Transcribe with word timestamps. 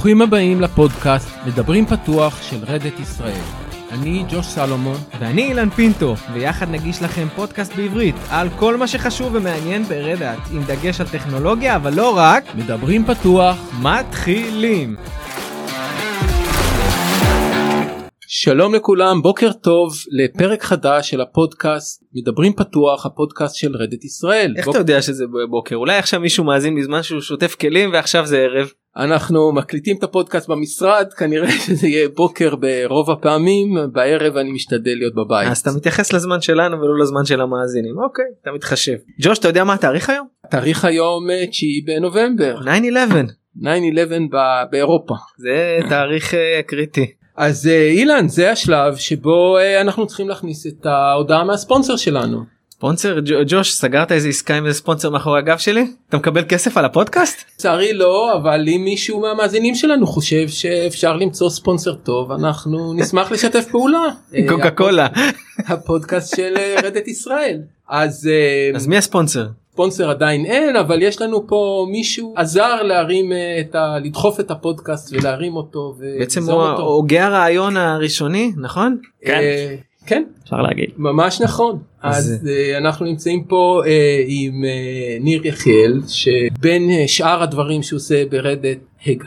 ברוכים 0.00 0.22
הבאים 0.22 0.60
לפודקאסט 0.60 1.28
מדברים 1.46 1.86
פתוח 1.86 2.42
של 2.42 2.56
רדת 2.66 3.00
ישראל. 3.00 3.42
אני 3.92 4.24
ג'וש 4.30 4.46
סלומון. 4.46 4.96
ואני 5.20 5.42
אילן 5.42 5.70
פינטו, 5.70 6.14
ויחד 6.32 6.70
נגיש 6.70 7.02
לכם 7.02 7.28
פודקאסט 7.36 7.76
בעברית 7.76 8.14
על 8.30 8.48
כל 8.58 8.76
מה 8.76 8.86
שחשוב 8.86 9.34
ומעניין 9.34 9.82
ברדאט, 9.82 10.38
עם 10.52 10.62
דגש 10.62 11.00
על 11.00 11.08
טכנולוגיה, 11.08 11.76
אבל 11.76 11.94
לא 11.94 12.16
רק. 12.16 12.44
מדברים 12.54 13.04
פתוח. 13.04 13.56
מתחילים. 13.82 14.96
שלום 18.32 18.74
לכולם, 18.74 19.22
בוקר 19.22 19.52
טוב 19.52 19.92
לפרק 20.10 20.62
חדש 20.62 21.10
של 21.10 21.20
הפודקאסט 21.20 22.02
מדברים 22.14 22.52
פתוח, 22.52 23.06
הפודקאסט 23.06 23.56
של 23.56 23.76
רדת 23.76 24.04
ישראל. 24.04 24.54
איך 24.56 24.64
בוק... 24.66 24.74
אתה 24.74 24.82
יודע 24.82 25.02
שזה 25.02 25.24
בוקר? 25.50 25.76
אולי 25.76 25.96
עכשיו 25.96 26.20
מישהו 26.20 26.44
מאזין 26.44 26.76
בזמן 26.80 27.02
שהוא 27.02 27.20
שוטף 27.20 27.54
כלים 27.54 27.92
ועכשיו 27.92 28.26
זה 28.26 28.38
ערב. 28.38 28.68
אנחנו 28.96 29.52
מקליטים 29.52 29.96
את 29.96 30.02
הפודקאסט 30.02 30.48
במשרד, 30.48 31.06
כנראה 31.18 31.50
שזה 31.66 31.88
יהיה 31.88 32.08
בוקר 32.08 32.54
ברוב 32.56 33.10
הפעמים, 33.10 33.74
בערב 33.92 34.36
אני 34.36 34.52
משתדל 34.52 34.94
להיות 34.94 35.14
בבית. 35.14 35.48
אז 35.50 35.58
אתה 35.58 35.70
מתייחס 35.76 36.12
לזמן 36.12 36.40
שלנו 36.40 36.80
ולא 36.80 36.98
לזמן 37.02 37.24
של 37.24 37.40
המאזינים. 37.40 37.98
אוקיי, 37.98 38.24
אתה 38.42 38.50
מתחשב. 38.52 38.96
ג'וש, 39.20 39.38
אתה 39.38 39.48
יודע 39.48 39.64
מה 39.64 39.74
התאריך 39.74 40.10
היום? 40.10 40.26
התאריך 40.44 40.84
היום 40.84 41.30
אה, 41.30 41.44
9 41.50 41.66
בנובמבר, 41.86 42.60
9/11. 42.60 42.66
9/11 43.62 43.66
ב- 44.32 44.70
באירופה. 44.70 45.14
זה 45.38 45.78
תאריך 45.88 46.34
אה, 46.34 46.60
קריטי. 46.66 47.19
אז 47.36 47.66
אה, 47.66 47.88
אילן 47.90 48.28
זה 48.28 48.50
השלב 48.52 48.96
שבו 48.96 49.58
אה, 49.58 49.80
אנחנו 49.80 50.06
צריכים 50.06 50.28
להכניס 50.28 50.66
את 50.66 50.86
ההודעה 50.86 51.44
מהספונסר 51.44 51.96
שלנו. 51.96 52.44
ספונסר 52.72 53.18
ג'וש 53.46 53.72
סגרת 53.72 54.12
איזה 54.12 54.28
עסקה 54.28 54.54
עם 54.54 54.66
איזה 54.66 54.78
ספונסר 54.78 55.10
מאחורי 55.10 55.38
הגב 55.38 55.58
שלי? 55.58 55.86
אתה 56.08 56.16
מקבל 56.16 56.44
כסף 56.48 56.76
על 56.76 56.84
הפודקאסט? 56.84 57.44
לצערי 57.54 57.92
לא 57.92 58.36
אבל 58.36 58.68
אם 58.68 58.84
מישהו 58.84 59.20
מהמאזינים 59.20 59.74
שלנו 59.74 60.06
חושב 60.06 60.48
שאפשר 60.48 61.16
למצוא 61.16 61.50
ספונסר 61.50 61.94
טוב 61.94 62.32
אנחנו 62.32 62.92
נשמח 62.94 63.32
לשתף 63.32 63.64
פעולה. 63.70 64.06
אה, 64.34 64.40
קוקה 64.48 64.70
קולה. 64.70 65.06
הפודקאסט 65.66 66.36
של 66.36 66.54
רדת 66.82 67.08
ישראל. 67.08 67.60
אז 67.88 68.30
אז 68.74 68.86
מי 68.86 68.96
הספונסר? 68.96 69.46
ספונסר 69.80 70.10
עדיין 70.10 70.44
אין 70.46 70.76
אבל 70.76 71.02
יש 71.02 71.22
לנו 71.22 71.46
פה 71.46 71.86
מישהו 71.90 72.34
עזר 72.36 72.82
להרים 72.82 73.32
אה, 73.32 73.60
את 73.60 73.74
ה... 73.74 73.98
לדחוף 74.04 74.40
את 74.40 74.50
הפודקאסט 74.50 75.12
ולהרים 75.12 75.56
אותו. 75.56 75.94
בעצם 76.18 76.40
וליזום 76.40 76.60
הוא. 76.60 76.80
הוגה 76.80 77.26
הרעיון 77.26 77.76
הראשוני 77.76 78.52
נכון? 78.56 78.96
אה, 79.26 79.74
כן 80.06 80.24
אפשר 80.44 80.56
להגיד. 80.62 80.88
ממש 80.96 81.40
נכון 81.40 81.78
אז- 82.02 82.16
אז 82.42 82.48
אה, 82.48 82.78
אנחנו 82.78 83.06
נמצאים 83.06 83.44
פה 83.44 83.82
עם 84.26 84.64
ניר 85.20 85.46
יחיאל 85.46 86.00
שבין 86.08 86.90
שאר 87.06 87.42
הדברים 87.42 87.82
שהוא 87.82 87.96
עושה 87.96 88.24
ברדת 88.30 88.78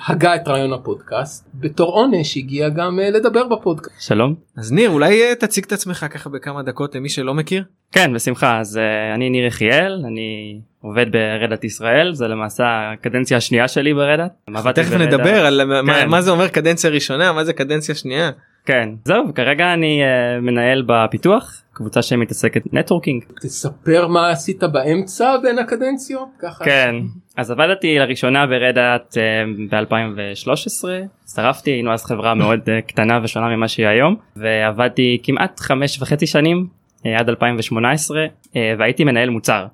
הגה 0.07 0.35
את 0.35 0.47
רעיון 0.47 0.73
הפודקאסט 0.73 1.49
בתור 1.55 1.91
עונש 1.91 2.37
הגיע 2.37 2.69
גם 2.69 2.99
אה, 2.99 3.09
לדבר 3.09 3.47
בפודקאסט. 3.47 4.01
שלום. 4.01 4.35
אז 4.57 4.71
ניר 4.71 4.89
אולי 4.89 5.21
אה, 5.23 5.35
תציג 5.35 5.63
את 5.65 5.71
עצמך 5.71 6.05
ככה 6.09 6.29
בכמה 6.29 6.63
דקות 6.63 6.95
למי 6.95 7.09
שלא 7.09 7.33
מכיר. 7.33 7.63
כן 7.91 8.13
בשמחה 8.13 8.59
אז 8.59 8.77
uh, 8.77 9.15
אני 9.15 9.29
ניר 9.29 9.45
יחיאל 9.45 10.03
אני 10.07 10.59
עובד 10.81 11.05
ברדת 11.11 11.63
ישראל 11.63 12.13
זה 12.13 12.27
למעשה 12.27 12.63
הקדנציה 12.93 13.37
השנייה 13.37 13.67
שלי 13.67 13.93
ברדת. 13.93 14.31
תכף 14.75 14.89
ברדת- 14.91 15.01
נדבר 15.07 15.45
על 15.45 15.81
מה- 15.81 15.93
כן. 16.01 16.09
מה 16.09 16.21
זה 16.21 16.31
אומר 16.31 16.47
קדנציה 16.47 16.89
ראשונה 16.89 17.31
מה 17.33 17.43
זה 17.45 17.53
קדנציה 17.53 17.95
שנייה. 17.95 18.31
כן 18.65 18.89
זהו 19.05 19.23
כרגע 19.35 19.73
אני 19.73 20.01
אה, 20.03 20.41
מנהל 20.41 20.83
בפיתוח 20.87 21.61
קבוצה 21.73 22.01
שמתעסקת 22.01 22.73
networking. 22.73 23.23
תספר 23.41 24.07
מה 24.07 24.29
עשית 24.29 24.63
באמצע 24.63 25.37
בין 25.43 25.59
הקדנציות 25.59 26.27
ככה. 26.41 26.65
כן 26.65 26.95
אז 27.37 27.51
עבדתי 27.51 27.99
לראשונה 27.99 28.47
ברדת 28.47 29.17
uh, 29.17 29.73
ב2013 29.73 30.87
הצטרפתי 31.23 31.71
היינו 31.71 31.93
אז 31.93 32.05
חברה 32.05 32.33
מאוד 32.33 32.59
אה, 32.59 32.87
קטנה 32.87 33.19
ושונה 33.23 33.55
ממה 33.55 33.67
שהיא 33.67 33.87
היום 33.87 34.15
ועבדתי 34.35 35.19
כמעט 35.23 35.59
חמש 35.59 36.01
וחצי 36.01 36.27
שנים 36.27 36.67
אה, 37.05 37.19
עד 37.19 37.29
2018 37.29 38.25
אה, 38.55 38.73
והייתי 38.77 39.03
מנהל 39.03 39.29
מוצר. 39.29 39.53
אה, 39.63 39.67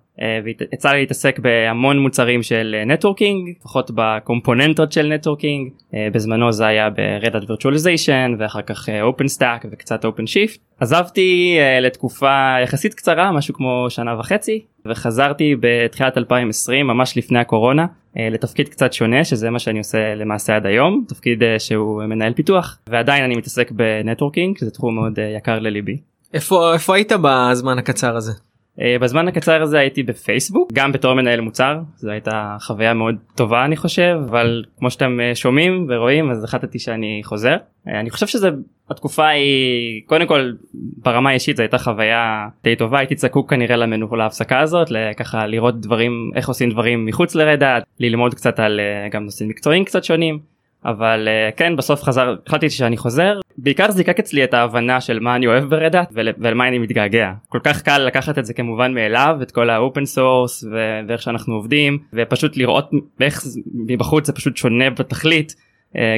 ויצא 0.43 0.89
לי 0.89 0.99
להתעסק 0.99 1.39
בהמון 1.39 1.99
מוצרים 1.99 2.43
של 2.43 2.75
networking 2.85 3.49
לפחות 3.59 3.91
בקומפוננטות 3.95 4.91
של 4.91 5.13
networking 5.13 5.71
אה, 5.93 6.07
בזמנו 6.13 6.51
זה 6.51 6.67
היה 6.67 6.89
ב 6.89 6.97
Red 6.97 7.20
Hat 7.20 7.43
Virtualization 7.49 8.35
ואחר 8.39 8.61
כך 8.61 8.89
OpenStack 9.01 9.65
וקצת 9.71 10.05
OpenShift 10.05 10.59
עזבתי 10.79 11.57
אה, 11.59 11.79
לתקופה 11.79 12.55
יחסית 12.63 12.93
קצרה 12.93 13.31
משהו 13.31 13.53
כמו 13.53 13.85
שנה 13.89 14.19
וחצי 14.19 14.65
וחזרתי 14.85 15.55
בתחילת 15.59 16.17
2020 16.17 16.87
ממש 16.87 17.17
לפני 17.17 17.39
הקורונה 17.39 17.85
אה, 18.17 18.29
לתפקיד 18.29 18.69
קצת 18.69 18.93
שונה 18.93 19.23
שזה 19.23 19.49
מה 19.49 19.59
שאני 19.59 19.79
עושה 19.79 20.15
למעשה 20.15 20.55
עד 20.55 20.65
היום 20.65 21.03
תפקיד 21.07 21.43
אה, 21.43 21.59
שהוא 21.59 22.03
מנהל 22.03 22.33
פיתוח 22.33 22.77
ועדיין 22.87 23.23
אני 23.23 23.35
מתעסק 23.35 23.71
בנטוורקינג 23.71 24.57
שזה 24.57 24.71
תחום 24.71 24.95
מאוד 24.95 25.19
אה, 25.19 25.33
יקר 25.37 25.59
לליבי. 25.59 25.97
איפה 26.33 26.73
איפה 26.73 26.95
היית 26.95 27.11
בזמן 27.21 27.77
הקצר 27.77 28.15
הזה? 28.15 28.31
Uh, 28.79 29.01
בזמן 29.01 29.27
הקצר 29.27 29.61
הזה 29.61 29.79
הייתי 29.79 30.03
בפייסבוק 30.03 30.73
גם 30.73 30.91
בתור 30.91 31.13
מנהל 31.13 31.41
מוצר 31.41 31.79
זו 31.95 32.11
הייתה 32.11 32.57
חוויה 32.61 32.93
מאוד 32.93 33.15
טובה 33.35 33.65
אני 33.65 33.77
חושב 33.77 34.19
אבל 34.29 34.63
כמו 34.77 34.91
שאתם 34.91 35.17
uh, 35.19 35.35
שומעים 35.35 35.87
ורואים 35.89 36.31
אז 36.31 36.43
החלטתי 36.43 36.79
שאני 36.79 37.21
חוזר. 37.23 37.55
uh, 37.55 37.89
אני 37.89 38.09
חושב 38.09 38.27
שזה 38.27 38.49
התקופה 38.89 39.27
היא 39.27 40.01
קודם 40.05 40.27
כל 40.27 40.51
ברמה 40.73 41.29
האישית 41.29 41.57
זו 41.57 41.63
הייתה 41.63 41.77
חוויה 41.77 42.47
די 42.63 42.75
טובה 42.75 42.99
הייתי 42.99 43.15
צקוק 43.15 43.49
כנראה 43.49 43.77
למנו 43.77 44.15
להפסקה 44.15 44.59
הזאת 44.59 44.87
ככה 45.17 45.47
לראות 45.47 45.81
דברים 45.81 46.31
איך 46.35 46.47
עושים 46.47 46.69
דברים 46.69 47.05
מחוץ 47.05 47.35
ל 47.35 47.42
Red 47.42 47.63
Hat 47.63 47.83
ללמוד 47.99 48.33
קצת 48.33 48.59
על 48.59 48.79
גם 49.11 49.23
נושאים 49.23 49.49
מקצועיים 49.49 49.85
קצת 49.85 50.03
שונים 50.03 50.39
אבל 50.85 51.27
אה, 51.27 51.57
כן 51.57 51.75
בסוף 51.75 52.03
חזר 52.03 52.35
החלטתי 52.47 52.69
שאני 52.69 52.97
חוזר. 52.97 53.39
בעיקר 53.57 53.91
זיקק 53.91 54.19
אצלי 54.19 54.43
את 54.43 54.53
ההבנה 54.53 55.01
של 55.01 55.19
מה 55.19 55.35
אני 55.35 55.47
אוהב 55.47 55.63
ב 55.63 55.70
Red 55.70 55.90
Hat 55.90 56.09
ול, 56.13 56.29
ולמה 56.37 56.67
אני 56.67 56.77
מתגעגע. 56.77 57.31
כל 57.49 57.59
כך 57.63 57.81
קל 57.81 57.97
לקחת 57.97 58.37
את 58.37 58.45
זה 58.45 58.53
כמובן 58.53 58.93
מאליו 58.93 59.37
את 59.41 59.51
כל 59.51 59.69
ה 59.69 59.76
open 59.76 60.05
source 60.05 60.63
ואיך 61.07 61.21
שאנחנו 61.21 61.55
עובדים 61.55 61.97
ופשוט 62.13 62.57
לראות 62.57 62.91
איך 63.21 63.43
מבחוץ 63.73 64.27
זה 64.27 64.33
פשוט 64.33 64.57
שונה 64.57 64.89
בתכלית. 64.89 65.55
אה, 65.55 65.68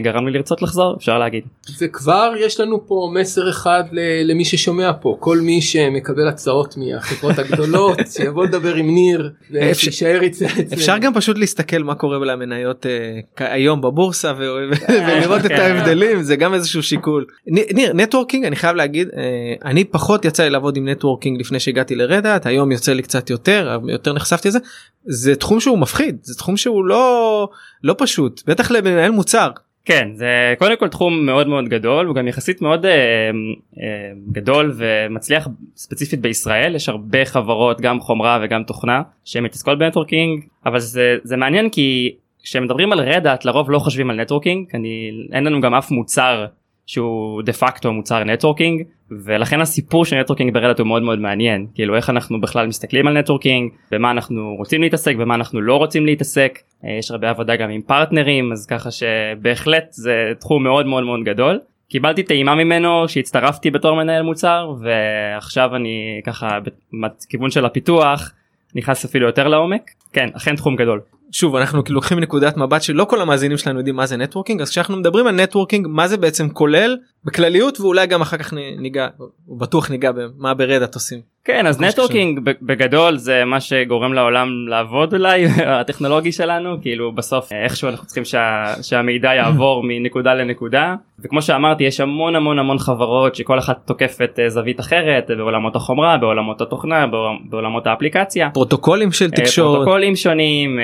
גרם 0.03 0.27
לי 0.27 0.33
לרצות 0.33 0.61
לחזור 0.61 0.95
אפשר 0.97 1.19
להגיד. 1.19 1.43
וכבר 1.81 2.31
יש 2.39 2.59
לנו 2.59 2.87
פה 2.87 3.11
מסר 3.13 3.49
אחד 3.49 3.83
ל- 3.91 4.31
למי 4.31 4.45
ששומע 4.45 4.91
פה 5.01 5.17
כל 5.19 5.37
מי 5.37 5.61
שמקבל 5.61 6.27
הצעות 6.27 6.75
מהחברות 6.77 7.39
הגדולות 7.39 7.97
שיבוא 8.17 8.45
לדבר 8.45 8.75
עם 8.75 8.89
ניר 8.89 9.31
ושישאר 9.51 10.19
אצל- 10.25 10.45
אצלנו. 10.45 10.73
אפשר 10.73 10.97
גם 10.97 11.13
פשוט 11.13 11.37
להסתכל 11.37 11.83
מה 11.83 11.95
קורה 11.95 12.17
למניות 12.25 12.85
אה, 12.85 13.19
היום 13.53 13.81
בבורסה 13.81 14.33
ו- 14.37 14.69
ולראות 14.89 15.45
את 15.45 15.51
כן. 15.51 15.55
ההבדלים 15.61 16.23
זה 16.23 16.35
גם 16.35 16.53
איזשהו 16.53 16.83
שיקול. 16.83 17.25
ניר 17.47 17.93
networking 17.93 18.45
אני 18.45 18.55
חייב 18.55 18.75
להגיד 18.75 19.07
אה, 19.17 19.23
אני 19.69 19.83
פחות 19.83 20.25
יצא 20.25 20.43
לי 20.43 20.49
לעבוד 20.49 20.77
עם 20.77 20.87
networking 20.89 21.39
לפני 21.39 21.59
שהגעתי 21.59 21.95
ל 21.95 22.02
Red 22.02 22.24
Hat 22.24 22.45
היום 22.45 22.71
יוצא 22.71 22.93
לי 22.93 23.01
קצת 23.01 23.29
יותר 23.29 23.77
יותר 23.87 24.13
נחשפתי 24.13 24.47
לזה 24.47 24.59
זה 25.05 25.35
תחום 25.35 25.59
שהוא 25.59 25.77
מפחיד 25.79 26.17
זה 26.21 26.35
תחום 26.37 26.57
שהוא 26.57 26.85
לא 26.85 27.47
לא 27.83 27.95
פשוט 27.97 28.41
בטח 28.47 28.71
למנהל 28.71 29.11
מוצר. 29.11 29.49
כן 29.85 30.09
זה 30.13 30.53
קודם 30.59 30.77
כל 30.77 30.87
תחום 30.87 31.25
מאוד 31.25 31.47
מאוד 31.47 31.69
גדול 31.69 32.05
הוא 32.05 32.15
גם 32.15 32.27
יחסית 32.27 32.61
מאוד 32.61 32.85
אה, 32.85 32.91
אה, 32.91 34.11
גדול 34.31 34.73
ומצליח 34.75 35.47
ספציפית 35.75 36.21
בישראל 36.21 36.75
יש 36.75 36.89
הרבה 36.89 37.25
חברות 37.25 37.81
גם 37.81 37.99
חומרה 37.99 38.39
וגם 38.43 38.63
תוכנה 38.63 39.01
שמתעסקות 39.25 39.79
ב 39.79 39.85
networking 39.85 40.43
אבל 40.65 40.79
זה 40.79 41.17
זה 41.23 41.37
מעניין 41.37 41.69
כי 41.69 42.15
כשמדברים 42.43 42.91
על 42.91 42.99
Red 42.99 43.22
Hat 43.22 43.45
לרוב 43.45 43.71
לא 43.71 43.79
חושבים 43.79 44.09
על 44.09 44.21
networking 44.21 44.67
אני 44.73 45.11
אין 45.31 45.43
לנו 45.43 45.61
גם 45.61 45.73
אף 45.73 45.91
מוצר 45.91 46.45
שהוא 46.85 47.41
דה 47.41 47.53
פקטו 47.53 47.93
מוצר 47.93 48.23
networking 48.23 48.83
ולכן 49.25 49.61
הסיפור 49.61 50.05
של 50.05 50.19
networking 50.19 50.53
ב 50.53 50.57
Red 50.57 50.68
Hat 50.68 50.79
הוא 50.79 50.87
מאוד 50.87 51.03
מאוד 51.03 51.19
מעניין. 51.19 51.67
כאילו 51.75 51.95
איך 51.95 52.09
אנחנו 52.09 52.41
בכלל 52.41 52.67
מסתכלים 52.67 53.07
על 53.07 53.19
networking 53.19 53.71
במה 53.91 54.11
אנחנו 54.11 54.55
רוצים 54.57 54.81
להתעסק 54.81 55.15
במה 55.15 55.35
אנחנו 55.35 55.61
לא 55.61 55.75
רוצים 55.75 56.05
להתעסק. 56.05 56.59
אה, 56.85 56.97
יש 56.99 57.11
הרבה 57.11 57.29
עבודה 57.29 57.55
גם 57.55 57.69
עם 57.69 57.81
פרטנרים 57.81 58.51
אז 58.51 58.65
ככה 58.65 58.89
שבהחלט 58.91 59.85
זה 59.91 60.13
תחום 60.39 60.63
מאוד 60.63 60.85
מאוד 60.85 61.03
מאוד 61.03 61.19
גדול. 61.23 61.59
קיבלתי 61.89 62.23
טעימה 62.23 62.55
ממנו 62.55 63.09
שהצטרפתי 63.09 63.71
בתור 63.71 63.95
מנהל 63.95 64.21
מוצר 64.21 64.73
ועכשיו 64.81 65.75
אני 65.75 66.21
ככה 66.25 66.59
בכיוון 67.01 67.51
של 67.51 67.65
הפיתוח 67.65 68.31
נכנס 68.75 69.05
אפילו 69.05 69.27
יותר 69.27 69.47
לעומק. 69.47 69.81
כן 70.13 70.29
אכן 70.33 70.55
תחום 70.55 70.75
גדול. 70.75 71.01
שוב 71.31 71.55
אנחנו 71.55 71.83
כאילו 71.83 71.95
לוקחים 71.95 72.19
נקודת 72.19 72.57
מבט 72.57 72.81
שלא 72.81 73.05
כל 73.05 73.21
המאזינים 73.21 73.57
שלנו 73.57 73.79
יודעים 73.79 73.95
מה 73.95 74.05
זה 74.05 74.17
networking 74.17 74.61
אז 74.61 74.69
כשאנחנו 74.69 74.97
מדברים 74.97 75.27
על 75.27 75.35
networking 75.35 75.87
מה 75.89 76.07
זה 76.07 76.17
בעצם 76.17 76.49
כולל 76.49 76.97
בכלליות 77.25 77.79
ואולי 77.79 78.07
גם 78.07 78.21
אחר 78.21 78.37
כך 78.37 78.53
ניגע 78.77 79.07
בטוח 79.47 79.89
ניגע 79.89 80.11
במה 80.11 80.53
ב 80.53 80.59
Red 80.59 80.77
Hat 80.77 80.95
עושים. 80.95 81.30
כן 81.45 81.67
אז 81.67 81.81
networking 81.81 82.39
בגדול 82.61 83.17
זה 83.17 83.45
מה 83.45 83.59
שגורם 83.61 84.13
לעולם 84.13 84.67
לעבוד 84.67 85.13
אולי 85.13 85.45
הטכנולוגי 85.65 86.31
שלנו 86.31 86.81
כאילו 86.81 87.11
בסוף 87.11 87.51
איכשהו 87.51 87.89
אנחנו 87.89 88.05
צריכים 88.05 88.25
שה, 88.25 88.73
שהמידע 88.81 89.33
יעבור 89.33 89.83
מנקודה 89.87 90.33
לנקודה 90.33 90.95
וכמו 91.23 91.41
שאמרתי 91.41 91.83
יש 91.83 91.99
המון 91.99 92.35
המון 92.35 92.59
המון 92.59 92.77
חברות 92.79 93.35
שכל 93.35 93.59
אחת 93.59 93.77
תוקפת 93.85 94.39
אה, 94.39 94.49
זווית 94.49 94.79
אחרת 94.79 95.31
אה, 95.31 95.35
בעולמות 95.35 95.75
החומרה 95.75 96.17
בעולמות 96.17 96.61
התוכנה 96.61 97.07
בעול- 97.07 97.39
בעולמות 97.49 97.87
האפליקציה. 97.87 98.49
פרוטוקולים 98.53 99.11
של 99.11 99.25
אה, 99.25 99.31
תקשורת. 99.31 99.75
פרוטוקולים 99.75 100.15
שונים 100.15 100.79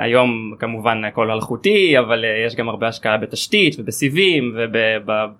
היום 0.00 0.52
כמובן 0.58 1.04
הכל 1.04 1.30
אלחוטי 1.30 1.98
אבל 1.98 2.24
יש 2.46 2.54
גם 2.56 2.68
הרבה 2.68 2.88
השקעה 2.88 3.16
בתשתית 3.16 3.76
ובסיבים 3.78 4.56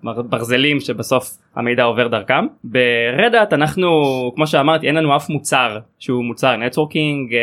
ובברזלים 0.03 0.79
שבסוף 0.79 1.29
המידע 1.57 1.83
עובר 1.83 2.07
דרכם. 2.07 2.45
ב 2.63 2.76
Red 2.76 3.14
Hat 3.14 3.53
אנחנו 3.53 3.89
כמו 4.35 4.47
שאמרתי 4.47 4.87
אין 4.87 4.95
לנו 4.95 5.15
אף 5.15 5.29
מוצר 5.29 5.79
שהוא 5.99 6.23
מוצר 6.25 6.55
networking 6.55 7.33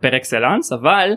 פר 0.00 0.16
אקסלנס 0.16 0.72
אבל 0.72 1.10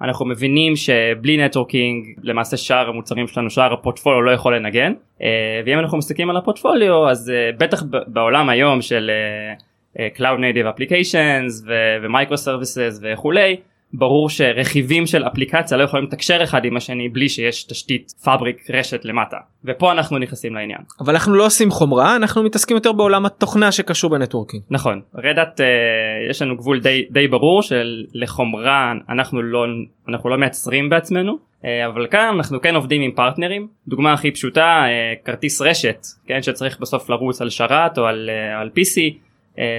אנחנו 0.00 0.26
מבינים 0.26 0.76
שבלי 0.76 1.44
networking 1.44 2.04
למעשה 2.22 2.56
שאר 2.56 2.88
המוצרים 2.88 3.26
שלנו 3.26 3.50
שאר 3.50 3.72
הפורטפוליו 3.72 4.22
לא 4.22 4.30
יכול 4.30 4.56
לנגן 4.56 4.92
אה, 5.22 5.28
ואם 5.66 5.78
אנחנו 5.78 5.98
מסתכלים 5.98 6.30
על 6.30 6.36
הפורטפוליו 6.36 7.08
אז 7.08 7.30
אה, 7.30 7.50
בטח 7.58 7.82
בעולם 8.06 8.48
היום 8.48 8.82
של 8.82 9.10
אה, 9.10 9.54
אה, 9.98 10.08
Cloud 10.16 10.38
Native 10.38 10.76
Applications 10.76 11.68
ו 12.02 12.36
microservices 12.36 13.00
וכולי 13.02 13.56
ברור 13.92 14.30
שרכיבים 14.30 15.06
של 15.06 15.26
אפליקציה 15.26 15.76
לא 15.78 15.82
יכולים 15.82 16.06
לתקשר 16.06 16.42
אחד 16.42 16.64
עם 16.64 16.76
השני 16.76 17.08
בלי 17.08 17.28
שיש 17.28 17.64
תשתית 17.64 18.12
fabric 18.24 18.70
רשת 18.70 19.04
למטה. 19.04 19.36
ופה 19.64 19.92
אנחנו 19.92 20.18
נכנסים 20.18 20.54
לעניין. 20.54 20.80
אבל 21.00 21.12
אנחנו 21.12 21.34
לא 21.34 21.46
עושים 21.46 21.70
חומרה 21.70 22.16
אנחנו 22.16 22.42
מתעסקים 22.42 22.76
יותר 22.76 22.92
בעולם 22.92 23.26
התוכנה 23.26 23.72
שקשור 23.72 24.10
ב 24.10 24.14
networking. 24.14 24.62
נכון. 24.70 25.00
Red 25.14 25.37
Hat 25.37 25.60
uh, 25.60 25.64
יש 26.30 26.42
לנו 26.42 26.56
גבול 26.56 26.80
די 26.80 27.06
די 27.10 27.28
ברור 27.28 27.62
של 27.62 28.04
לחומרה 28.14 28.92
אנחנו 29.08 29.42
לא 29.42 29.66
אנחנו 30.08 30.30
לא 30.30 30.36
מייצרים 30.36 30.90
בעצמנו 30.90 31.32
uh, 31.32 31.66
אבל 31.86 32.06
כאן 32.06 32.34
אנחנו 32.36 32.60
כן 32.60 32.74
עובדים 32.74 33.02
עם 33.02 33.10
פרטנרים. 33.12 33.68
דוגמה 33.88 34.12
הכי 34.12 34.30
פשוטה 34.30 34.84
uh, 34.84 35.26
כרטיס 35.26 35.60
רשת 35.60 36.06
כן 36.26 36.42
שצריך 36.42 36.80
בסוף 36.80 37.10
לרוץ 37.10 37.42
על 37.42 37.50
שרת 37.50 37.98
או 37.98 38.06
על, 38.06 38.30
uh, 38.30 38.60
על 38.60 38.70
PC 38.78 39.27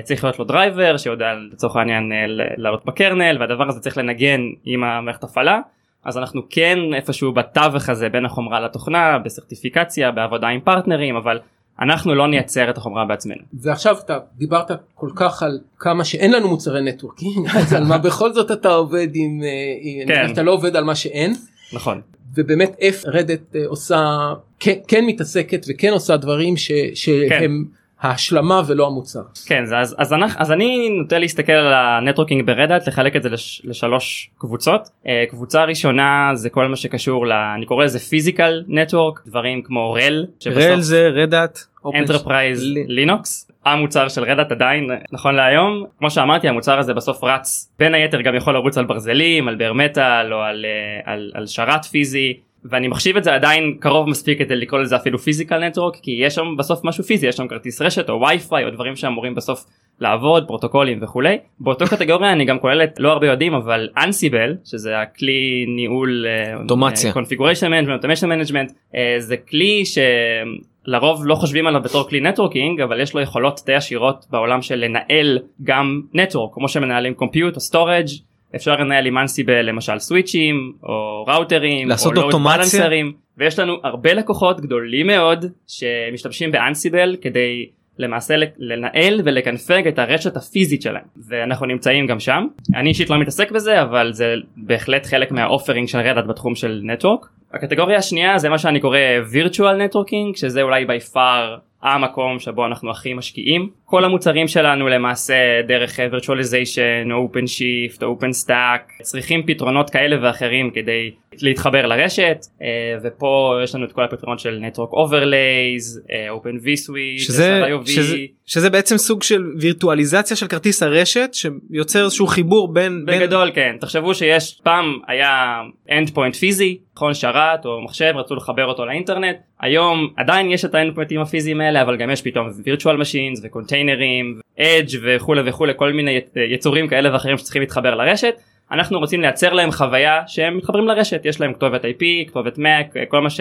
צריך 0.04 0.24
להיות 0.24 0.40
לו 0.40 0.46
דרייבר 0.46 0.98
שיודע 0.98 1.34
לצורך 1.52 1.76
העניין 1.76 2.12
ל- 2.28 2.42
לעלות 2.64 2.86
ב 2.86 2.93
kernel 2.93 3.38
והדבר 3.40 3.70
הזה 3.70 3.80
צריך 3.80 3.98
לנגן 3.98 4.42
עם 4.66 4.84
המערכת 4.84 5.24
הפעלה 5.24 5.60
אז 6.06 6.18
אנחנו 6.18 6.42
כן 6.50 6.80
איפשהו 6.94 7.32
בתווך 7.32 7.90
הזה 7.90 8.10
בין 8.10 8.26
החומרה 8.26 8.60
לתוכנה 8.60 9.18
בסרטיפיקציה 9.20 10.12
בעבודה 10.12 10.48
עם 10.48 10.60
פרטנרים 10.60 11.16
אבל 11.16 11.40
אנחנו 11.82 12.16
לא 12.16 12.28
נייצר 12.28 12.70
את 12.70 12.78
החומרה 12.78 13.06
בעצמנו. 13.06 13.42
ועכשיו 13.54 13.98
אתה 14.06 14.18
דיברת 14.38 14.72
כל 14.96 15.10
כך 15.16 15.44
על 15.44 15.60
כמה 15.80 16.04
שאין 16.04 16.32
לנו 16.32 16.48
מוצרי 16.48 16.82
networking 16.82 17.48
אז 17.58 17.74
על 17.74 17.84
מה 17.84 17.98
בכל 17.98 18.34
זאת 18.34 18.52
אתה 18.52 18.70
עובד 18.70 19.08
עם, 19.14 19.42
אה, 19.44 20.08
כן. 20.08 20.32
אתה 20.32 20.44
לא 20.44 20.52
עובד 20.52 20.76
על 20.76 20.84
מה 20.84 20.96
שאין 20.96 21.34
נכון. 21.74 22.02
ובאמת 22.36 22.76
איפה 22.80 23.10
Red 23.10 23.33
Hat 23.33 23.56
אה, 23.56 23.62
עושה 23.68 24.34
כן, 24.60 24.74
כן 24.88 25.06
מתעסקת 25.06 25.66
וכן 25.70 25.90
עושה 25.92 26.18
דברים 26.18 26.58
ש, 26.58 26.72
שהם 26.94 27.66
ההשלמה 28.02 28.62
ולא 28.68 28.88
המוצר. 28.88 29.22
כן 29.46 29.66
זה 29.66 29.78
אז 29.78 29.96
אז, 29.98 30.14
אנחנו, 30.14 30.42
אז 30.42 30.52
אני 30.52 30.90
נוטה 30.90 31.20
להסתכל 31.20 31.52
על 31.52 31.74
ה 31.74 31.80
networking 31.80 32.46
ב 32.46 32.52
Red 32.52 32.70
Hat 32.70 32.88
לחלק 32.88 33.16
את 33.16 33.24
זה 33.24 33.30
לש, 33.30 33.62
לשלוש 33.66 34.30
קבוצות 34.38 34.82
uh, 34.82 35.08
קבוצה 35.30 35.64
ראשונה 35.64 36.32
זה 36.34 36.50
כל 36.50 36.68
מה 36.68 36.76
שקשור 36.76 37.28
ל... 37.28 37.32
אני 37.32 37.66
קורא 37.66 37.86
לזה 37.86 38.00
physical 38.00 38.64
network 38.68 39.22
דברים 39.28 39.62
כמו 39.62 39.94
RHEL 39.94 40.26
RHEL 40.46 40.82
זה 40.82 41.08
Red 41.08 41.34
Hat 41.34 41.60
Enterprise 41.96 42.64
Linux 42.88 43.52
המוצר 43.66 44.08
של 44.08 44.24
Red 44.24 44.38
Hat 44.38 44.52
עדיין 44.52 44.90
נכון 45.12 45.36
להיום 45.36 45.86
כמו 46.00 46.12
שאמרתי 46.12 46.48
המוצר 46.48 46.80
הזה 46.80 46.94
בסוף 46.94 47.24
רץ 47.24 47.72
בין 47.80 47.94
היתר 47.94 48.22
גם 48.22 48.36
יכול 48.36 48.54
לרוץ 48.54 48.78
על 48.78 48.86
ברזלים 48.86 49.48
על 49.48 49.56
bare 49.56 49.74
metal 49.74 50.34
או 50.34 50.40
על, 50.40 50.66
אה, 50.66 51.14
על, 51.14 51.32
על 51.34 51.48
שרת 51.48 51.86
פיזי 51.86 52.40
ואני 52.66 52.88
מחשיב 52.88 53.18
את 53.18 53.24
זה 53.24 53.34
עדיין 53.36 53.78
קרוב 53.80 54.10
מספיק 54.10 54.40
כדי 54.40 54.56
לקרוא 54.56 54.80
לזה 54.80 54.96
אפילו 54.96 55.20
physical 55.20 55.68
network 55.68 55.96
כי 55.96 56.12
יש 56.12 56.36
שם 56.36 56.56
בסוף 56.58 56.84
משהו 56.84 57.04
פיזי 57.04 57.28
יש 57.28 57.36
שם 57.36 57.48
כרטיס 57.48 57.82
רשת 57.82 58.10
או 58.10 58.22
וי-פיי 58.22 58.66
או 58.66 58.70
דברים 58.70 58.96
שאמורים 58.96 59.36
בסוף 59.36 59.66
לעבוד 60.00 60.48
פרוטוקולים 60.48 61.00
וכולי 61.02 61.38
באותו 61.60 61.86
קטגוריה 61.92 62.32
אני 62.32 62.46
גם 62.46 62.60
כוללת 62.60 63.00
לא 63.00 63.12
הרבה 63.12 63.28
יודעים 63.28 63.54
אבל 63.54 63.90
Ansible 63.98 64.56
שזה 64.66 65.00
הכלי 65.00 65.66
ניהול 65.76 66.26
אוטומציה. 66.62 67.14
configuration 67.14 67.68
management 67.68 67.96
automation 67.96 68.30
management 68.30 68.72
זה 69.18 69.38
כלי 69.38 69.84
שלרוב 69.86 71.26
לא 71.26 71.36
חושבים 71.36 71.68
עליו 71.68 71.82
בתור 71.82 72.10
כלי 72.10 72.20
networking 72.20 72.82
אבל 72.82 73.02
יש 73.02 73.14
לו 73.14 73.22
יכולות 73.22 73.62
די 73.66 73.74
עשירות 73.74 74.26
בעולם 74.30 74.62
של 74.62 74.76
לנהל 74.76 75.40
גם 75.64 76.02
network 76.14 76.54
כמו 76.54 76.70
שמנהלים 76.70 77.14
compute 77.14 77.56
או 77.56 77.60
storage 77.62 78.08
אפשר 78.56 78.76
לנהל 78.76 79.06
עם 79.06 79.18
Ansible 79.18 79.62
למשל 79.62 80.00
סוויצ'ים 80.00 80.74
או 80.84 81.26
ראוטרים 81.28 81.90
לעשות 81.90 82.18
או 82.18 82.22
אוטומציה? 82.22 82.90
ויש 83.38 83.60
לנו 83.60 83.74
הרבה 83.84 84.14
לקוחות 84.14 84.62
גדולים 84.62 85.08
מאוד 85.08 85.46
שמשתמשים 85.68 86.52
ב 86.52 86.60
Ansible 86.60 87.16
כדי 87.22 87.70
למעשה 88.00 88.36
לנהל 88.58 89.22
ולקנפג 89.26 89.88
את 89.88 90.00
הרשת 90.00 90.38
הפיזית 90.38 90.82
שלהם 90.82 91.04
ואנחנו 91.28 91.66
נמצאים 91.66 92.08
גם 92.08 92.20
שם 92.20 92.48
אני 92.76 92.90
אישית 92.90 93.10
לא 93.10 93.18
מתעסק 93.20 93.52
בזה 93.52 93.82
אבל 93.82 94.14
זה 94.14 94.36
בהחלט 94.58 95.06
חלק 95.06 95.32
מהאופרינג 95.32 95.88
של 95.88 96.00
רדאט 96.00 96.26
בתחום 96.26 96.56
של 96.56 96.82
נטוורק. 96.84 97.26
הקטגוריה 97.54 97.98
השנייה 97.98 98.38
זה 98.38 98.50
מה 98.50 98.58
שאני 98.58 98.80
קורא 98.80 98.98
virtual 99.34 99.94
networking 99.94 100.40
שזה 100.40 100.62
אולי 100.62 100.86
by 100.86 101.14
far 101.14 101.60
המקום 101.82 102.40
שבו 102.40 102.66
אנחנו 102.66 102.92
הכי 102.92 103.14
משקיעים. 103.14 103.70
כל 103.86 104.06
המוצרים 104.06 104.48
שלנו 104.48 104.88
למעשה 104.88 105.62
דרך 105.68 106.00
virtualization 106.00 107.08
OpenShift 107.08 108.02
OpenStack 108.02 109.02
צריכים 109.02 109.44
פתרונות 109.46 109.90
כאלה 109.90 110.18
ואחרים 110.22 110.72
כדי 110.72 111.12
להתחבר 111.42 111.86
לרשת 111.88 112.46
אה, 112.62 112.68
ופה 113.04 113.60
יש 113.64 113.76
לנו 113.76 113.86
את 113.86 113.92
כל 113.92 114.04
הפתרונות 114.04 114.40
של 114.40 114.64
Network 114.64 114.92
Overlays, 114.94 116.12
אה, 116.12 116.28
Open 116.36 116.64
vSwitch, 116.64 117.22
שזה, 117.22 117.64
שזה, 117.86 118.18
שזה 118.50 118.70
בעצם 118.70 118.98
סוג 118.98 119.24
של 119.24 119.44
וירטואליזציה 119.60 120.38
של 120.38 120.48
כרטיס 120.48 120.84
הרשת 120.84 121.30
שיוצר 121.34 122.04
איזשהו 122.04 122.28
חיבור 122.28 122.74
בין 122.74 123.06
בין- 123.06 123.20
בגדול 123.20 123.52
כן. 123.56 123.76
תחשבו 123.80 124.14
שיש 124.16 124.60
פעם 124.64 124.98
היה 125.08 125.62
end 125.90 126.10
point 126.16 126.38
פיזי 126.40 126.78
נכון 126.96 127.14
שרת 127.14 127.66
או 127.66 127.82
מחשב 127.84 128.14
רצו 128.16 128.36
לחבר 128.36 128.66
אותו 128.66 128.86
לאינטרנט. 128.86 129.36
היום 129.60 130.08
עדיין 130.18 130.52
יש 130.52 130.66
את 130.66 130.76
האנד 130.76 130.96
פוינטים 130.96 131.22
הפיזיים 131.22 131.62
האלה 131.62 131.82
אבל 131.82 131.98
גם 131.98 132.10
יש 132.10 132.22
פתאום 132.22 132.50
virtual 132.50 133.02
machines 133.02 133.40
וקונטיינרים 133.44 134.40
edge 134.60 134.96
וכולי 135.04 135.42
וכולי 135.46 135.74
כל 135.76 135.94
מיני 135.94 136.20
יצורים 136.52 136.88
כאלה 136.88 137.14
ואחרים 137.14 137.38
שצריכים 137.38 137.62
להתחבר 137.62 137.96
לרשת. 137.96 138.34
אנחנו 138.72 139.00
רוצים 139.00 139.22
לייצר 139.22 139.54
להם 139.54 139.72
חוויה 139.72 140.22
שהם 140.28 140.58
מתחברים 140.58 140.88
לרשת. 140.88 141.22
יש 141.26 141.42
להם 141.42 141.54
כתובת 141.54 141.86
IP 141.86 142.04
כתובת 142.28 142.58
Mac 142.58 142.98
כל 143.08 143.22
מה 143.22 143.30
ש... 143.30 143.40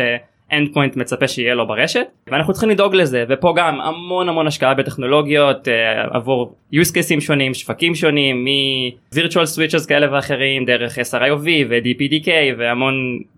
end 0.50 0.74
point 0.74 0.98
מצפה 0.98 1.28
שיהיה 1.28 1.54
לו 1.54 1.66
ברשת 1.66 2.06
ואנחנו 2.26 2.52
צריכים 2.52 2.70
לדאוג 2.70 2.94
לזה 2.94 3.24
ופה 3.28 3.54
גם 3.56 3.80
המון 3.80 4.28
המון 4.28 4.46
השקעה 4.46 4.74
בטכנולוגיות 4.74 5.68
uh, 5.68 5.70
עבור 6.16 6.54
use 6.72 6.90
cases 6.90 7.20
שונים 7.20 7.54
שווקים 7.54 7.94
שונים 7.94 8.44
מ-virtual 8.44 9.56
switches 9.56 9.88
כאלה 9.88 10.12
ואחרים 10.12 10.64
דרך 10.64 10.98
SRIOV 10.98 11.48
ו-DPDK 11.68 12.28
והמון 12.58 12.94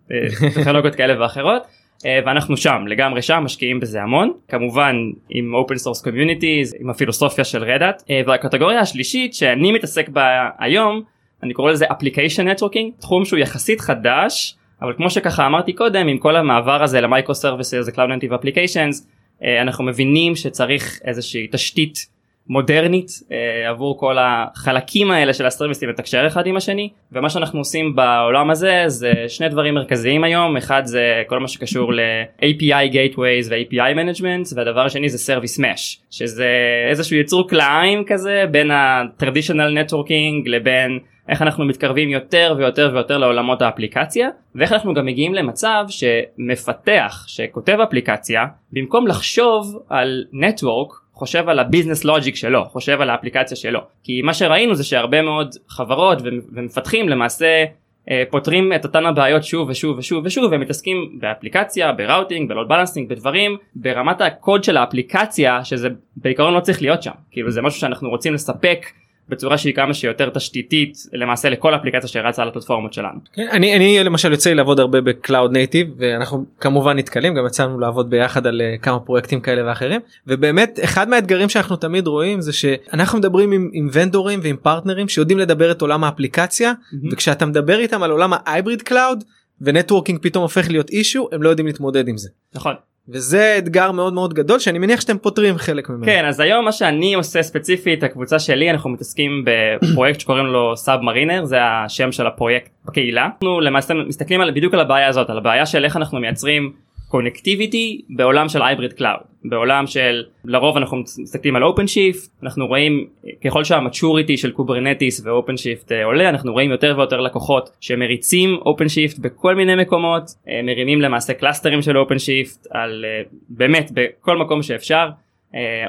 uh, 0.08 0.12
טכנולוגיות 0.54 0.94
כאלה 0.94 1.22
ואחרות 1.22 1.62
uh, 1.62 2.04
ואנחנו 2.26 2.56
שם 2.56 2.84
לגמרי 2.86 3.22
שם 3.22 3.42
משקיעים 3.44 3.80
בזה 3.80 4.02
המון. 4.02 4.32
כמובן 4.48 4.96
עם 5.30 5.54
open 5.54 5.76
source 5.76 6.06
communities 6.06 6.80
עם 6.80 6.90
הפילוסופיה 6.90 7.44
של 7.44 7.64
רדאט 7.64 8.02
uh, 8.02 8.28
והקטגוריה 8.28 8.80
השלישית 8.80 9.34
שאני 9.34 9.72
מתעסק 9.72 10.08
בה 10.08 10.48
היום 10.58 11.02
אני 11.42 11.52
קורא 11.54 11.72
לזה 11.72 11.86
application 11.86 12.56
networking 12.56 13.00
תחום 13.00 13.24
שהוא 13.24 13.38
יחסית 13.38 13.80
חדש 13.80 14.56
אבל 14.82 14.92
כמו 14.96 15.10
שככה 15.10 15.46
אמרתי 15.46 15.72
קודם 15.72 16.08
עם 16.08 16.18
כל 16.18 16.36
המעבר 16.36 16.82
הזה 16.82 17.00
ל 17.00 17.34
microservices 17.34 17.88
Native 17.88 18.32
Applications 18.32 19.04
אה, 19.44 19.62
אנחנו 19.62 19.84
מבינים 19.84 20.36
שצריך 20.36 21.00
איזושהי 21.04 21.46
תשתית 21.52 22.20
מודרנית 22.48 23.10
אה, 23.32 23.68
עבור 23.68 23.98
כל 23.98 24.16
החלקים 24.18 25.10
האלה 25.10 25.34
של 25.34 25.46
הסרוויסים 25.46 25.88
לתקשר 25.88 26.26
אחד 26.26 26.46
עם 26.46 26.56
השני. 26.56 26.90
ומה 27.12 27.30
שאנחנו 27.30 27.58
עושים 27.58 27.96
בעולם 27.96 28.50
הזה 28.50 28.84
זה 28.86 29.12
שני 29.28 29.48
דברים 29.48 29.74
מרכזיים 29.74 30.24
היום. 30.24 30.56
אחד 30.56 30.82
זה 30.84 31.22
כל 31.26 31.38
מה 31.38 31.48
שקשור 31.48 31.92
ל-API 31.92 32.92
Gateways 32.92 33.46
ו-API 33.50 33.94
Management 33.96 34.54
והדבר 34.56 34.80
השני 34.80 35.08
זה 35.08 35.34
Service 35.34 35.60
Mesh 35.60 36.00
שזה 36.10 36.48
איזשהו 36.90 37.16
יצור 37.16 37.48
כלאיים 37.48 38.04
כזה 38.06 38.44
בין 38.50 38.70
ה-Traditional 38.70 39.88
Networking 39.88 40.42
לבין 40.46 40.98
איך 41.30 41.42
אנחנו 41.42 41.64
מתקרבים 41.64 42.10
יותר 42.10 42.54
ויותר 42.58 42.90
ויותר 42.92 43.18
לעולמות 43.18 43.62
האפליקציה 43.62 44.28
ואיך 44.54 44.72
אנחנו 44.72 44.94
גם 44.94 45.06
מגיעים 45.06 45.34
למצב 45.34 45.84
שמפתח 45.88 47.24
שכותב 47.26 47.78
אפליקציה 47.82 48.44
במקום 48.72 49.06
לחשוב 49.06 49.78
על 49.88 50.24
network 50.32 50.92
חושב 51.14 51.48
על 51.48 51.58
ה 51.58 51.63
business 51.63 52.04
logic 52.04 52.36
שלו 52.36 52.64
חושב 52.64 53.00
על 53.00 53.10
האפליקציה 53.10 53.56
שלו. 53.56 53.80
כי 54.04 54.22
מה 54.22 54.34
שראינו 54.34 54.74
זה 54.74 54.84
שהרבה 54.84 55.22
מאוד 55.22 55.54
חברות 55.68 56.18
ומפתחים 56.52 57.08
למעשה 57.08 57.64
אה, 58.10 58.22
פותרים 58.30 58.72
את 58.72 58.84
אותן 58.84 59.06
הבעיות 59.06 59.44
שוב 59.44 59.68
ושוב 59.68 59.98
ושוב 59.98 60.24
ושוב 60.26 60.52
ומתעסקים 60.52 61.18
באפליקציה 61.20 61.92
ב 61.92 61.99
routing 61.99 62.48
ב 62.48 62.52
load 62.52 62.68
balancing 62.68 63.08
בדברים 63.08 63.56
ברמת 63.74 64.20
הקוד 64.20 64.64
של 64.64 64.76
האפליקציה 64.76 65.64
שזה 65.64 65.88
בעיקרון 66.16 66.54
לא 66.54 66.60
צריך 66.60 66.82
להיות 66.82 67.02
שם. 67.02 67.10
כאילו 67.30 67.50
זה 67.50 67.62
משהו 67.62 67.80
שאנחנו 67.80 68.10
רוצים 68.10 68.34
לספק 68.34 68.86
בצורה 69.30 69.58
שהיא 69.58 69.74
כמה 69.74 69.94
שיותר 69.94 70.30
תשתיתית 70.30 70.96
למעשה 71.12 71.50
לכל 71.50 71.74
אפליקציה 71.74 72.08
שרצה 72.08 72.42
על 72.42 72.48
הפלטפורמות 72.48 72.92
שלנו. 72.92 73.18
כן, 73.32 73.46
אני, 73.52 73.76
אני 73.76 74.04
למשל 74.04 74.32
יוצא 74.32 74.50
לי 74.50 74.56
לעבוד 74.56 74.80
הרבה 74.80 75.00
ב 75.00 75.09
cloud 75.09 75.52
native 75.52 75.88
ואנחנו 75.98 76.44
כמובן 76.60 76.96
נתקלים 76.96 77.34
גם 77.34 77.46
יצאנו 77.46 77.78
לעבוד 77.78 78.10
ביחד 78.10 78.46
על 78.46 78.60
uh, 78.60 78.82
כמה 78.82 79.00
פרויקטים 79.00 79.40
כאלה 79.40 79.66
ואחרים 79.66 80.00
ובאמת 80.26 80.78
אחד 80.84 81.08
מהאתגרים 81.08 81.48
שאנחנו 81.48 81.76
תמיד 81.76 82.06
רואים 82.06 82.40
זה 82.40 82.52
שאנחנו 82.52 83.18
מדברים 83.18 83.52
עם, 83.52 83.70
עם 83.72 83.88
ונדורים 83.92 84.40
ועם 84.42 84.56
פרטנרים 84.62 85.08
שיודעים 85.08 85.38
לדבר 85.38 85.70
את 85.70 85.82
עולם 85.82 86.04
האפליקציה 86.04 86.72
mm-hmm. 86.72 86.96
וכשאתה 87.12 87.46
מדבר 87.46 87.78
איתם 87.78 88.02
על 88.02 88.10
עולם 88.10 88.30
ה 88.32 88.39
hybrid 88.39 88.82
cloud 88.82 89.24
ו 89.60 89.65
networking 89.65 90.18
פתאום 90.22 90.42
הופך 90.42 90.70
להיות 90.70 90.90
issue 90.90 91.28
הם 91.32 91.42
לא 91.42 91.48
יודעים 91.48 91.66
להתמודד 91.66 92.08
עם 92.08 92.16
זה. 92.16 92.28
נכון. 92.54 92.74
וזה 93.08 93.54
אתגר 93.58 93.92
מאוד 93.92 94.12
מאוד 94.12 94.34
גדול 94.34 94.58
שאני 94.58 94.78
מניח 94.78 95.00
שאתם 95.00 95.18
פותרים 95.18 95.58
חלק 95.58 95.88
ממנו. 95.88 96.04
כן 96.04 96.24
אז 96.24 96.40
היום 96.40 96.64
מה 96.64 96.72
שאני 96.72 97.14
עושה 97.14 97.42
ספציפית 97.42 98.02
הקבוצה 98.02 98.38
שלי 98.38 98.70
אנחנו 98.70 98.90
מתעסקים 98.90 99.44
בפרויקט 99.44 100.20
שקוראים 100.20 100.46
לו 100.46 100.76
Submariner 100.76 101.44
זה 101.44 101.56
השם 101.62 102.12
של 102.12 102.26
הפרויקט 102.26 102.70
בקהילה. 102.84 103.24
אנחנו 103.24 103.60
למעשה 103.60 103.94
מסתכלים 103.94 104.40
על, 104.40 104.50
בדיוק 104.50 104.74
על 104.74 104.80
הבעיה 104.80 105.08
הזאת 105.08 105.30
על 105.30 105.38
הבעיה 105.38 105.66
של 105.66 105.84
איך 105.84 105.96
אנחנו 105.96 106.20
מייצרים 106.20 106.72
connectivity 107.10 108.00
בעולם 108.16 108.48
של 108.48 108.62
hybrid 108.62 108.92
cloud 108.92 109.20
בעולם 109.44 109.86
של 109.86 110.24
לרוב 110.44 110.76
אנחנו 110.76 110.96
מסתכלים 110.96 111.56
על 111.56 111.64
OpenShift 111.64 112.30
אנחנו 112.42 112.66
רואים 112.66 113.06
ככל 113.44 113.64
שה 113.64 113.84
maturity 113.84 114.36
של 114.36 114.50
Kubernetes 114.50 115.26
ו 115.26 115.56
OpenShift 115.56 115.92
עולה 116.04 116.28
אנחנו 116.28 116.52
רואים 116.52 116.70
יותר 116.70 116.94
ויותר 116.96 117.20
לקוחות 117.20 117.70
שמריצים 117.80 118.58
OpenShift 118.66 119.18
בכל 119.18 119.54
מיני 119.54 119.74
מקומות 119.74 120.22
אה, 120.48 120.60
מרימים 120.62 121.00
למעשה 121.00 121.34
קלאסטרים 121.34 121.82
של 121.82 121.98
OpenShift 121.98 122.66
על 122.70 123.04
אה, 123.08 123.22
באמת 123.48 123.90
בכל 123.94 124.38
מקום 124.38 124.62
שאפשר 124.62 125.08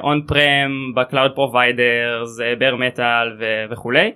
on-prem 0.02 0.22
ב 0.26 0.92
cloud 0.94 1.30
providers 1.34 2.40
bare 2.58 2.76
metal 2.76 3.28
וכולי 3.70 4.10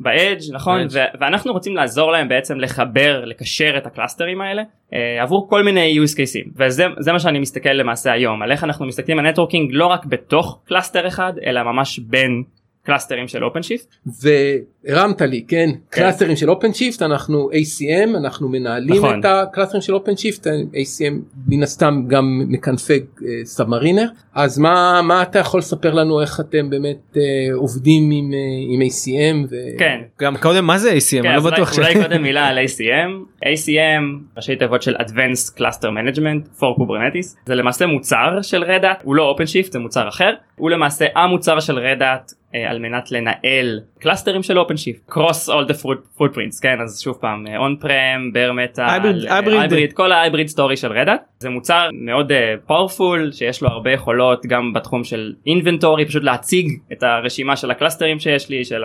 ב 0.00 0.10
edge 0.10 0.52
נכון 0.52 0.86
ו- 0.90 1.20
ואנחנו 1.20 1.52
רוצים 1.52 1.76
לעזור 1.76 2.12
להם 2.12 2.28
בעצם 2.28 2.58
לחבר 2.58 3.24
לקשר 3.24 3.74
את 3.78 3.86
הקלאסטרים 3.86 4.40
האלה 4.40 4.62
uh, 4.62 4.94
עבור 5.22 5.48
כל 5.48 5.62
מיני 5.62 5.98
use 6.04 6.12
cases. 6.12 6.50
וזה 6.56 7.12
מה 7.12 7.18
שאני 7.18 7.38
מסתכל 7.38 7.72
למעשה 7.72 8.12
היום 8.12 8.42
על 8.42 8.52
איך 8.52 8.64
אנחנו 8.64 8.86
מסתכלים 8.86 9.18
על 9.18 9.28
networking 9.28 9.70
לא 9.72 9.86
רק 9.86 10.06
בתוך 10.06 10.62
cluster 10.66 11.06
אחד 11.06 11.32
אלא 11.46 11.62
ממש 11.62 11.98
בין 11.98 12.42
קלאסטרים 12.84 13.28
של 13.28 13.44
OpenShift. 13.44 13.94
והרמת 14.06 15.20
לי 15.20 15.44
כן, 15.48 15.70
כן. 15.90 16.00
קלאסטרים 16.00 16.36
של 16.36 16.50
OpenShift 16.50 17.02
אנחנו 17.02 17.50
ACM 17.50 18.16
אנחנו 18.16 18.48
מנהלים 18.48 18.96
נכון. 18.96 19.20
את 19.20 19.24
הקלאסטרים 19.24 19.82
של 19.82 19.94
OpenShift 19.94 20.46
ACM 20.46 21.14
מן 21.48 21.62
הסתם 21.62 22.02
גם 22.08 22.42
מקנפג 22.48 23.00
Submariner. 23.44 24.06
אז 24.34 24.58
מה 24.58 25.00
מה 25.02 25.22
אתה 25.22 25.38
יכול 25.38 25.58
לספר 25.58 25.94
לנו 25.94 26.20
איך 26.20 26.40
אתם 26.40 26.70
באמת 26.70 27.14
uh, 27.14 27.18
עובדים 27.54 28.10
עם, 28.10 28.30
uh, 28.30 28.74
עם 28.74 28.80
ACM. 28.82 29.46
ו... 29.50 29.56
כן. 29.78 30.00
גם 30.20 30.36
קודם 30.36 30.66
מה 30.66 30.78
זה 30.78 30.92
ACM 30.92 31.22
כן, 31.22 31.28
אני 31.28 31.44
לא 31.44 31.50
בטוח 31.50 31.72
ש... 31.72 31.78
אולי 31.78 31.94
קודם 31.94 32.22
מילה 32.22 32.46
על 32.46 32.58
ACM 32.58 33.44
ACM 33.44 34.36
ראשי 34.36 34.56
תיבות 34.56 34.82
של 34.82 34.96
Advanced 34.96 35.58
Cluster 35.58 35.88
Management 35.88 36.60
for 36.60 36.80
Kubernetes. 36.80 37.36
זה 37.46 37.54
למעשה 37.54 37.86
מוצר 37.86 38.42
של 38.42 38.64
Red 38.64 38.83
Hat 38.83 39.02
הוא 39.04 39.14
לא 39.14 39.22
OpenShift 39.22 39.72
זה 39.72 39.78
מוצר 39.78 40.08
אחר. 40.08 40.34
הוא 40.56 40.70
למעשה 40.70 41.06
המוצר 41.16 41.60
של 41.60 41.78
Red 41.78 42.05
Hat 42.05 42.32
אה, 42.32 42.43
על 42.68 42.78
מנת 42.78 43.12
לנהל 43.12 43.80
קלאסטרים 43.98 44.42
של 44.42 44.58
OpenShift 44.58 45.10
cross 45.10 45.48
all 45.48 45.70
the 45.70 45.74
footprints 46.18 46.62
כן? 46.62 46.80
אז 46.84 47.00
שוב 47.00 47.16
פעם 47.20 47.46
on-prem 47.56 48.32
bare 48.32 48.52
metal 48.52 49.26
hybrid 49.30 49.92
כל 49.92 50.12
ה 50.12 50.17
hybrid 50.17 50.46
story 50.46 50.76
של 50.76 50.92
Red 50.92 51.06
Hat 51.06 51.20
זה 51.38 51.50
מוצר 51.50 51.88
מאוד 51.92 52.32
powerful 52.66 53.30
uh, 53.32 53.36
שיש 53.36 53.62
לו 53.62 53.68
הרבה 53.68 53.90
יכולות 53.90 54.46
גם 54.46 54.72
בתחום 54.72 55.04
של 55.04 55.32
inventory 55.46 56.06
פשוט 56.06 56.22
להציג 56.22 56.68
את 56.92 57.02
הרשימה 57.02 57.56
של 57.56 57.70
הקלאסטרים 57.70 58.18
שיש 58.18 58.48
לי 58.48 58.64
של 58.64 58.82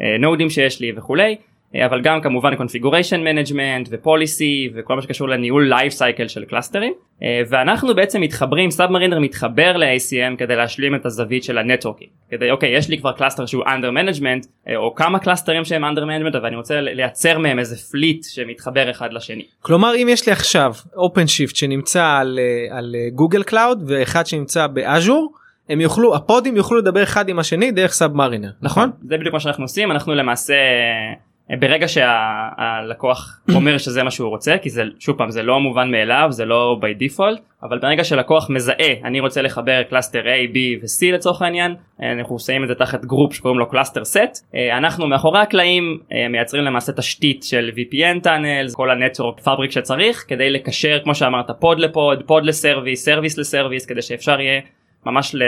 הנודים 0.00 0.50
שיש 0.50 0.80
לי 0.80 0.92
וכולי. 0.96 1.30
אה, 1.30 1.51
אבל 1.74 2.00
גם 2.00 2.20
כמובן 2.20 2.52
configuration 2.52 3.20
management 3.26 3.88
ו 3.90 4.01
policy 4.01 4.70
וכל 4.74 4.96
מה 4.96 5.02
שקשור 5.02 5.28
לניהול 5.28 5.72
life 5.72 5.92
cycle 5.92 6.28
של 6.28 6.44
קלאסטרים 6.44 6.92
אה, 7.22 7.42
ואנחנו 7.48 7.94
בעצם 7.94 8.20
מתחברים 8.20 8.70
Submariner 8.70 9.18
מתחבר 9.18 9.76
ל-ACM 9.76 10.36
כדי 10.38 10.56
להשלים 10.56 10.94
את 10.94 11.06
הזווית 11.06 11.44
של 11.44 11.58
ה 11.58 11.63
networking 11.63 12.10
כדי 12.30 12.50
אוקיי 12.50 12.76
יש 12.76 12.88
לי 12.88 12.98
כבר 12.98 13.12
cluster 13.12 13.46
שהוא 13.46 13.64
under 13.64 13.96
management 13.96 14.46
אה, 14.68 14.76
או 14.76 14.94
כמה 14.94 15.18
קלאסטרים 15.18 15.64
שהם 15.64 15.84
under 15.84 16.00
management 16.00 16.38
ואני 16.42 16.56
רוצה 16.56 16.80
לייצר 16.80 17.38
מהם 17.38 17.58
איזה 17.58 17.76
fleet 17.76 18.24
שמתחבר 18.24 18.90
אחד 18.90 19.12
לשני. 19.12 19.44
כלומר 19.60 19.94
אם 19.96 20.06
יש 20.10 20.26
לי 20.26 20.32
עכשיו 20.32 20.72
OpenShift 20.94 21.56
שנמצא 21.56 22.06
על, 22.20 22.38
על 22.70 22.94
Google 23.14 23.42
Cloud 23.42 23.82
ואחד 23.86 24.26
שנמצא 24.26 24.66
ב-Azure 24.66 25.32
הם 25.68 25.80
יוכלו 25.80 26.14
הפודים 26.14 26.56
יוכלו 26.56 26.78
לדבר 26.78 27.02
אחד 27.02 27.28
עם 27.28 27.38
השני 27.38 27.70
דרך 27.70 27.92
Submariner 27.92 28.50
נכון? 28.62 28.88
נכון 28.88 29.08
זה 29.08 29.16
בדיוק 29.18 29.34
מה 29.34 29.40
שאנחנו 29.40 29.64
עושים 29.64 29.90
אנחנו 29.90 30.14
למעשה 30.14 30.54
ברגע 31.50 31.88
שהלקוח 31.88 33.40
אומר 33.54 33.78
שזה 33.78 34.02
מה 34.02 34.10
שהוא 34.10 34.28
רוצה 34.28 34.58
כי 34.58 34.70
זה 34.70 34.82
שוב 34.98 35.18
פעם 35.18 35.30
זה 35.30 35.42
לא 35.42 35.60
מובן 35.60 35.90
מאליו 35.90 36.26
זה 36.30 36.44
לא 36.44 36.80
by 36.80 37.02
default 37.02 37.40
אבל 37.62 37.78
ברגע 37.78 38.04
שלקוח 38.04 38.50
מזהה 38.50 38.92
אני 39.04 39.20
רוצה 39.20 39.42
לחבר 39.42 39.82
cluster 39.82 40.22
A, 40.22 40.54
B 40.54 40.56
ו-C 40.82 41.14
לצורך 41.14 41.42
העניין 41.42 41.74
אנחנו 42.00 42.38
שמים 42.38 42.62
את 42.62 42.68
זה 42.68 42.74
תחת 42.74 43.04
group 43.04 43.32
שקוראים 43.34 43.58
לו 43.58 43.68
cluster 43.68 44.04
set 44.04 44.54
אנחנו 44.72 45.06
מאחורי 45.06 45.40
הקלעים 45.40 45.98
מייצרים 46.30 46.64
למעשה 46.64 46.92
תשתית 46.92 47.42
של 47.42 47.70
VPN 47.74 48.20
tunnel 48.22 48.66
כל 48.72 48.90
ה 48.90 48.96
network 48.96 49.40
fabric 49.40 49.70
שצריך 49.70 50.24
כדי 50.28 50.50
לקשר 50.50 50.98
כמו 51.04 51.14
שאמרת 51.14 51.50
pod 51.60 51.78
ל 51.78 51.89
pod 51.89 52.22
pod 52.26 52.44
ל 52.44 52.51
service 52.51 53.04
service 53.04 53.38
ל 53.38 53.44
service 53.44 53.86
כדי 53.86 54.02
שאפשר 54.02 54.40
יהיה 54.40 54.60
ממש 55.06 55.34
ל... 55.34 55.42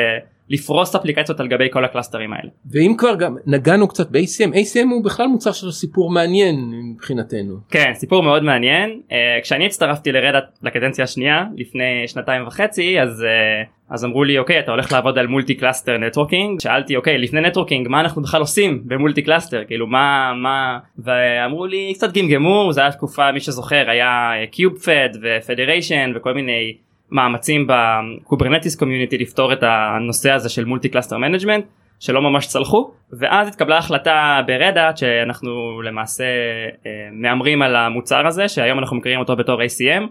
לפרוס 0.49 0.95
אפליקציות 0.95 1.41
על 1.41 1.49
גבי 1.49 1.69
כל 1.71 1.85
הקלאסטרים 1.85 2.33
האלה. 2.33 2.51
ואם 2.71 2.95
כבר 2.99 3.15
גם 3.15 3.37
נגענו 3.47 3.89
קצת 3.89 4.11
ב-ACM, 4.11 4.55
ACM 4.55 4.91
הוא 4.91 5.05
בכלל 5.05 5.27
מוצר 5.27 5.53
של 5.53 5.71
סיפור 5.71 6.11
מעניין 6.11 6.57
מבחינתנו. 6.71 7.57
כן, 7.71 7.91
סיפור 7.95 8.23
מאוד 8.23 8.43
מעניין. 8.43 9.01
אה, 9.09 9.13
כשאני 9.43 9.67
הצטרפתי 9.67 10.13
ל-Red 10.13 10.41
Hat 10.42 10.59
לקדנציה 10.63 11.05
השנייה 11.05 11.45
לפני 11.57 12.05
שנתיים 12.07 12.47
וחצי 12.47 13.01
אז 13.01 13.21
אה, 13.21 13.69
אז 13.91 14.05
אמרו 14.05 14.25
לי 14.25 14.39
אוקיי 14.39 14.59
אתה 14.59 14.71
הולך 14.71 14.93
לעבוד 14.93 15.19
על 15.19 15.27
multi 15.27 15.55
cluster 15.55 15.99
networking 15.99 16.61
שאלתי 16.61 16.97
אוקיי 16.97 17.19
לפני 17.19 17.41
networking 17.41 17.89
מה 17.89 18.01
אנחנו 18.01 18.23
בכלל 18.23 18.41
עושים 18.41 18.83
ב 18.85 18.91
multi 18.91 19.23
cluster 19.23 19.65
כאילו 19.65 19.87
מה 19.87 20.33
מה 20.43 20.79
ואמרו 20.99 21.67
לי 21.67 21.93
קצת 21.95 22.13
גמגמו 22.13 22.73
זה 22.73 22.81
היה 22.81 22.93
תקופה 22.93 23.33
מי 23.33 23.41
שזוכר 23.41 23.91
היה 23.91 24.33
KubeFed 24.51 24.79
ו 24.79 25.09
federation 25.23 26.13
וכל 26.17 26.35
מיני 26.35 26.75
מאמצים 27.11 27.67
ב-Kubernetes 27.67 28.77
community 28.77 29.19
לפתור 29.19 29.53
את 29.53 29.63
הנושא 29.63 30.31
הזה 30.31 30.49
של 30.49 30.65
multi 30.65 30.89
cluster 30.89 31.19
management 31.19 31.65
שלא 32.01 32.23
ממש 32.23 32.47
צלחו 32.47 32.91
ואז 33.13 33.49
התקבלה 33.49 33.79
החלטה 33.79 34.41
ב-Red 34.47 34.78
Hat 34.78 34.97
שאנחנו 34.97 35.83
למעשה 35.83 36.25
אה, 36.87 36.91
מהמרים 37.13 37.63
על 37.63 37.77
המוצר 37.77 38.27
הזה 38.27 38.49
שהיום 38.49 38.79
אנחנו 38.79 38.97
מכירים 38.97 39.21
אותו 39.21 39.37
בתור 39.37 39.63
ACM 39.63 40.03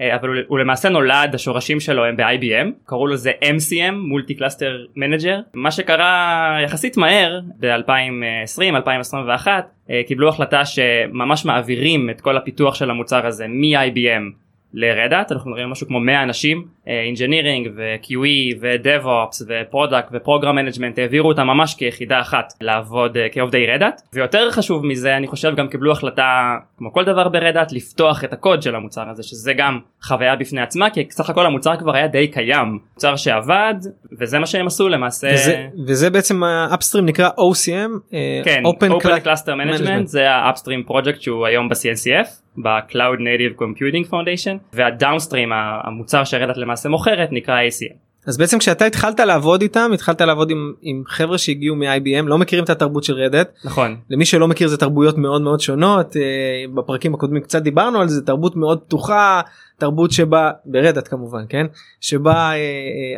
אה, 0.00 0.16
אבל 0.16 0.28
הוא, 0.28 0.36
הוא 0.48 0.58
למעשה 0.58 0.88
נולד 0.88 1.34
השורשים 1.34 1.80
שלו 1.80 2.04
הם 2.04 2.16
ב-IBM 2.16 2.70
קראו 2.84 3.06
לזה 3.06 3.32
MCM 3.42 3.92
Multi 3.92 4.34
Cluster 4.34 4.76
Manager 4.96 5.40
מה 5.54 5.70
שקרה 5.70 6.56
יחסית 6.64 6.96
מהר 6.96 7.40
ב-2020 7.60 8.76
2021 8.76 9.70
אה, 9.90 10.00
קיבלו 10.06 10.28
החלטה 10.28 10.64
שממש 10.64 11.44
מעבירים 11.44 12.10
את 12.10 12.20
כל 12.20 12.36
הפיתוח 12.36 12.74
של 12.74 12.90
המוצר 12.90 13.26
הזה 13.26 13.46
מ-IBM 13.48 14.47
ל-Red 14.74 15.10
Hat 15.10 15.32
אנחנו 15.32 15.50
מדברים 15.50 15.70
משהו 15.70 15.86
כמו 15.86 16.00
100 16.00 16.22
אנשים 16.22 16.64
engineering 16.86 17.70
ו-QE 17.76 18.56
ו-DevOps 18.60 19.44
ו 19.48 19.55
product 19.55 20.08
ו 20.12 20.17
program 20.17 20.56
management 20.56 20.98
העבירו 20.98 21.28
אותם 21.28 21.46
ממש 21.46 21.74
כיחידה 21.74 22.20
אחת 22.20 22.52
לעבוד 22.60 23.16
אה, 23.16 23.20
כעובדי 23.32 23.66
Red 23.66 23.83
Hat 23.83 24.00
ויותר 24.12 24.50
חשוב 24.50 24.86
מזה 24.86 25.16
אני 25.16 25.26
חושב 25.26 25.56
גם 25.56 25.68
קיבלו 25.68 25.92
החלטה 25.92 26.56
כמו 26.78 26.92
כל 26.92 27.04
דבר 27.04 27.28
ב-Red 27.28 27.55
Hat 27.55 27.72
לפתוח 27.72 28.24
את 28.24 28.32
הקוד 28.32 28.62
של 28.62 28.74
המוצר 28.74 29.08
הזה 29.10 29.22
שזה 29.22 29.52
גם 29.52 29.78
חוויה 30.02 30.36
בפני 30.36 30.60
עצמה 30.60 30.90
כי 30.90 31.06
סך 31.10 31.30
הכל 31.30 31.46
המוצר 31.46 31.76
כבר 31.76 31.96
היה 31.96 32.06
די 32.06 32.28
קיים. 32.28 32.78
מוצר 32.94 33.16
שעבד 33.16 33.74
וזה 34.20 34.38
מה 34.38 34.46
שהם 34.46 34.66
עשו 34.66 34.88
למעשה 34.88 35.30
וזה, 35.34 35.66
וזה 35.86 36.10
בעצם 36.10 36.42
ה 36.44 36.51
upstream 36.51 37.06
נקרא 37.06 37.28
OCM 37.28 38.14
אה, 38.14 38.40
כן 38.44 38.62
Open, 38.66 39.02
Open 39.02 39.24
Cluster 39.24 39.46
Management 39.46 40.04
זה 40.04 40.30
האפסטרים 40.30 40.82
פרויקט 40.82 41.20
שהוא 41.20 41.46
היום 41.46 41.68
ב-CNCF 41.68 42.28
ב-Cloud 42.62 43.18
Native 43.18 43.60
Computing 43.60 44.10
Foundation 44.10 44.58
והדאונסטרים 44.72 45.48
המוצר 45.52 46.24
שרדאט 46.24 46.56
למעשה 46.56 46.88
מוכרת 46.88 47.28
נקרא 47.32 47.60
ACM. 47.68 48.08
אז 48.26 48.36
בעצם 48.38 48.58
כשאתה 48.58 48.84
התחלת 48.84 49.20
לעבוד 49.20 49.62
איתם 49.62 49.90
התחלת 49.94 50.20
לעבוד 50.20 50.50
עם, 50.50 50.72
עם 50.82 51.02
חבר'ה 51.06 51.38
שהגיעו 51.38 51.76
מ-IBM 51.76 52.26
לא 52.26 52.38
מכירים 52.38 52.64
את 52.64 52.70
התרבות 52.70 53.04
של 53.04 53.14
רדאט 53.14 53.54
נכון. 53.64 53.96
למי 54.10 54.24
שלא 54.24 54.48
מכיר 54.48 54.68
זה 54.68 54.76
תרבויות 54.76 55.18
מאוד 55.18 55.42
מאוד 55.42 55.60
שונות. 55.60 56.12
uh, 56.12 56.74
בפרקים 56.74 57.14
הקודמים 57.14 57.42
קצת 57.42 57.62
דיברנו 57.62 58.00
על 58.00 58.08
זה 58.08 58.26
תרבות 58.26 58.56
מאוד 58.56 58.80
פתוחה 58.80 59.40
תרבות 59.78 60.10
שבה 60.10 60.50
ברדת 60.64 61.08
כמובן 61.08 61.44
כן? 61.48 61.66
שבה 62.00 62.34
אה, 62.34 62.54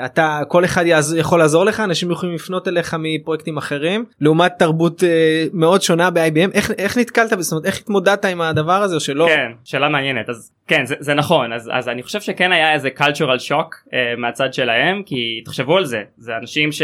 אה, 0.00 0.06
אתה 0.06 0.40
כל 0.48 0.64
אחד 0.64 0.86
יעז, 0.86 1.14
יכול 1.14 1.38
לעזור 1.38 1.64
לך 1.64 1.80
אנשים 1.80 2.10
יכולים 2.10 2.34
לפנות 2.34 2.68
אליך 2.68 2.96
מפרויקטים 2.98 3.56
אחרים 3.56 4.04
לעומת 4.20 4.52
תרבות 4.58 5.04
אה, 5.04 5.44
מאוד 5.52 5.82
שונה 5.82 6.10
ב-IBM 6.10 6.50
איך, 6.54 6.70
איך 6.78 6.98
נתקלת 6.98 7.32
אומרת 7.52 7.66
איך 7.66 7.78
התמודדת 7.78 8.24
עם 8.24 8.40
הדבר 8.40 8.82
הזה 8.82 8.94
או 8.94 9.00
שלא? 9.00 9.26
כן 9.28 9.50
שאלה 9.64 9.88
מעניינת. 9.88 10.28
אז 10.28 10.52
כן 10.66 10.84
זה, 10.84 10.94
זה 10.98 11.14
נכון. 11.14 11.52
אז, 11.52 11.70
אז 11.72 11.88
אני 11.88 12.02
חושב 12.02 12.20
שכן 12.20 12.52
היה 12.52 12.72
איזה 12.72 12.88
cultural 12.96 13.48
shock 13.48 13.94
אה, 13.94 14.14
מהצד 14.18 14.54
שלהם 14.54 15.02
כי 15.06 15.42
תחשבו 15.44 15.76
על 15.76 15.84
זה. 15.84 16.02
זה 16.16 16.36
אנשים 16.40 16.72
ש, 16.72 16.82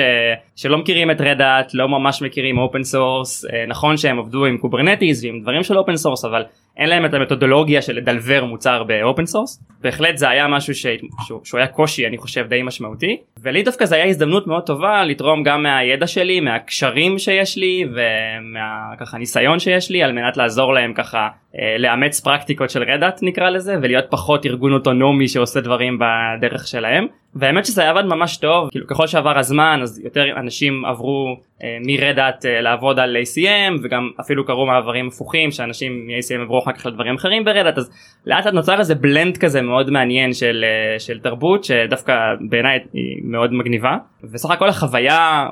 שלא 0.56 0.78
מכירים 0.78 1.10
את 1.10 1.20
Red 1.20 1.47
Hat 1.47 1.74
לא 1.74 1.88
ממש 1.88 2.22
מכירים 2.22 2.58
open 2.58 2.82
source 2.82 3.44
אה, 3.44 3.64
נכון 3.68 3.96
שהם 3.96 4.18
עבדו 4.18 4.44
עם 4.44 4.58
Kubernetes 4.58 5.24
ועם 5.24 5.40
דברים 5.42 5.62
של 5.62 5.78
open 5.78 5.96
source 5.96 6.24
אבל 6.24 6.42
אין 6.76 6.88
להם 6.88 7.04
את 7.04 7.14
המתודולוגיה 7.14 7.82
של 7.82 7.96
לדלבר 7.96 8.44
מוצר 8.44 8.82
ב 8.84 8.93
open 8.93 9.26
source 9.26 9.62
בהחלט 9.80 10.16
זה 10.16 10.28
היה 10.28 10.48
משהו 10.48 10.74
ש... 10.74 10.86
שהוא, 11.26 11.40
שהוא 11.44 11.58
היה 11.58 11.66
קושי 11.66 12.06
אני 12.06 12.18
חושב 12.18 12.46
די 12.48 12.62
משמעותי. 12.62 13.16
ולי 13.42 13.62
דווקא 13.62 13.84
זה 13.84 13.94
היה 13.94 14.04
הזדמנות 14.04 14.46
מאוד 14.46 14.62
טובה 14.62 15.04
לתרום 15.04 15.42
גם 15.42 15.62
מהידע 15.62 16.06
שלי 16.06 16.40
מהקשרים 16.40 17.18
שיש 17.18 17.56
לי 17.56 17.84
ומהככה 17.94 19.18
ניסיון 19.18 19.58
שיש 19.58 19.90
לי 19.90 20.02
על 20.02 20.12
מנת 20.12 20.36
לעזור 20.36 20.74
להם 20.74 20.92
ככה 20.94 21.28
אה, 21.58 21.78
לאמץ 21.78 22.20
פרקטיקות 22.20 22.70
של 22.70 22.82
רדאט 22.82 23.18
נקרא 23.22 23.50
לזה 23.50 23.76
ולהיות 23.82 24.04
פחות 24.10 24.46
ארגון 24.46 24.72
אוטונומי 24.72 25.28
שעושה 25.28 25.60
דברים 25.60 25.98
בדרך 25.98 26.66
שלהם 26.66 27.06
והאמת 27.38 27.66
שזה 27.66 27.90
עבד 27.90 28.04
ממש 28.04 28.36
טוב 28.36 28.68
כאילו 28.70 28.86
ככל 28.86 29.06
שעבר 29.06 29.38
הזמן 29.38 29.80
אז 29.82 30.00
יותר 30.04 30.24
אנשים 30.36 30.84
עברו 30.84 31.36
אה, 31.62 31.78
מרדאט 31.86 32.46
אה, 32.46 32.60
לעבוד 32.60 32.98
על 32.98 33.16
ACM 33.16 33.80
וגם 33.82 34.10
אפילו 34.20 34.46
קרו 34.46 34.66
מעברים 34.66 35.08
הפוכים 35.08 35.50
שאנשים 35.50 36.06
מ-ACM 36.06 36.42
עברו 36.42 36.58
אחר 36.58 36.72
כך 36.72 36.86
לדברים 36.86 37.14
אחרים 37.14 37.44
ברדאט 37.44 37.78
אז 37.78 37.90
לאט 38.26 38.46
לאט 38.46 38.54
נוצר 38.54 38.78
איזה 38.78 38.94
בלנד 38.94 39.36
כזה 39.36 39.62
מאוד 39.62 39.90
מעניין 39.90 40.32
של, 40.32 40.64
אה, 40.64 40.98
של 40.98 41.18
תרבות 41.18 41.64
שדווקא 41.64 42.14
בעיניי 42.48 42.78
היא 42.92 43.20
מאוד 43.24 43.52
מגניבה. 43.52 43.96
וסך 44.32 44.50
הכל 44.50 44.68
החוויה 44.68 45.48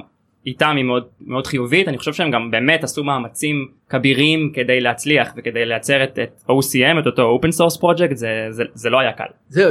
איתם 0.47 0.75
היא 0.77 0.85
מאוד 0.85 1.05
מאוד 1.21 1.47
חיובית. 1.47 1.89
אני 1.89 1.99
חושב 1.99 2.13
שהם 2.13 2.31
גם 2.31 2.51
באמת 2.51 2.85
עשו 2.85 3.05
מאמצים 3.05 3.69
כבירים 3.89 4.51
כדי 4.55 4.81
להצליח 4.81 5.33
וכדי 5.37 5.65
לייצר 5.67 6.05
את, 6.05 6.19
את 6.19 6.43
OCM 6.49 6.99
את 6.99 7.07
אותו 7.07 7.39
open 7.39 7.49
source 7.49 7.81
project. 7.81 8.15
זה, 8.15 8.47
זה, 8.51 8.65
זה 8.75 8.91
לא 8.91 9.01
היה 9.01 9.13
קל. 9.13 9.25
זהו, 9.49 9.71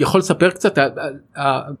יכול 0.00 0.18
לספר 0.18 0.50
קצת 0.50 0.78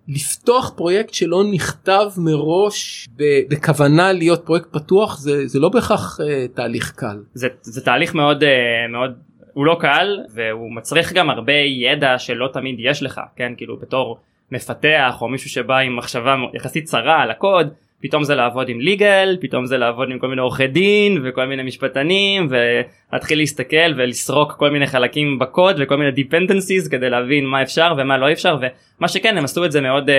לפתוח 0.08 0.72
פרויקט 0.76 1.14
שלא 1.14 1.44
נכתב 1.52 2.10
מראש 2.18 3.08
בכוונה 3.50 4.12
להיות 4.12 4.46
פרויקט 4.46 4.72
פתוח 4.72 5.18
זה 5.18 5.46
זה 5.46 5.60
לא 5.60 5.68
בהכרח 5.68 6.20
uh, 6.20 6.56
תהליך 6.56 6.92
קל. 6.96 7.22
זה, 7.34 7.48
זה 7.62 7.84
תהליך 7.84 8.14
מאוד 8.14 8.42
uh, 8.42 8.46
מאוד 8.92 9.14
הוא 9.52 9.66
לא 9.66 9.76
קל 9.80 10.18
והוא 10.34 10.72
מצריך 10.72 11.12
גם 11.12 11.30
הרבה 11.30 11.52
ידע 11.52 12.18
שלא 12.18 12.48
תמיד 12.52 12.76
יש 12.78 13.02
לך 13.02 13.20
כן? 13.36 13.52
כאילו 13.56 13.76
בתור 13.76 14.18
מפתח 14.52 15.18
או 15.20 15.28
מישהו 15.28 15.50
שבא 15.50 15.78
עם 15.78 15.96
מחשבה 15.96 16.36
יחסית 16.54 16.84
צרה 16.84 17.22
על 17.22 17.30
הקוד 17.30 17.68
פתאום 18.02 18.24
זה 18.24 18.34
לעבוד 18.34 18.68
עם 18.68 18.80
ליגל 18.80 19.36
פתאום 19.40 19.66
זה 19.66 19.78
לעבוד 19.78 20.10
עם 20.10 20.18
כל 20.18 20.28
מיני 20.28 20.40
עורכי 20.40 20.66
דין 20.66 21.20
וכל 21.24 21.44
מיני 21.44 21.62
משפטנים 21.62 22.48
ולהתחיל 22.50 23.38
להסתכל 23.38 23.92
ולסרוק 23.96 24.52
כל 24.52 24.70
מיני 24.70 24.86
חלקים 24.86 25.38
בקוד 25.38 25.76
וכל 25.78 25.96
מיני 25.96 26.10
dependencies 26.10 26.90
כדי 26.90 27.10
להבין 27.10 27.46
מה 27.46 27.62
אפשר 27.62 27.92
ומה 27.98 28.18
לא 28.18 28.32
אפשר 28.32 28.56
ומה 28.60 29.08
שכן 29.08 29.38
הם 29.38 29.44
עשו 29.44 29.64
את 29.64 29.72
זה 29.72 29.80
מאוד 29.80 30.08
uh, 30.08 30.12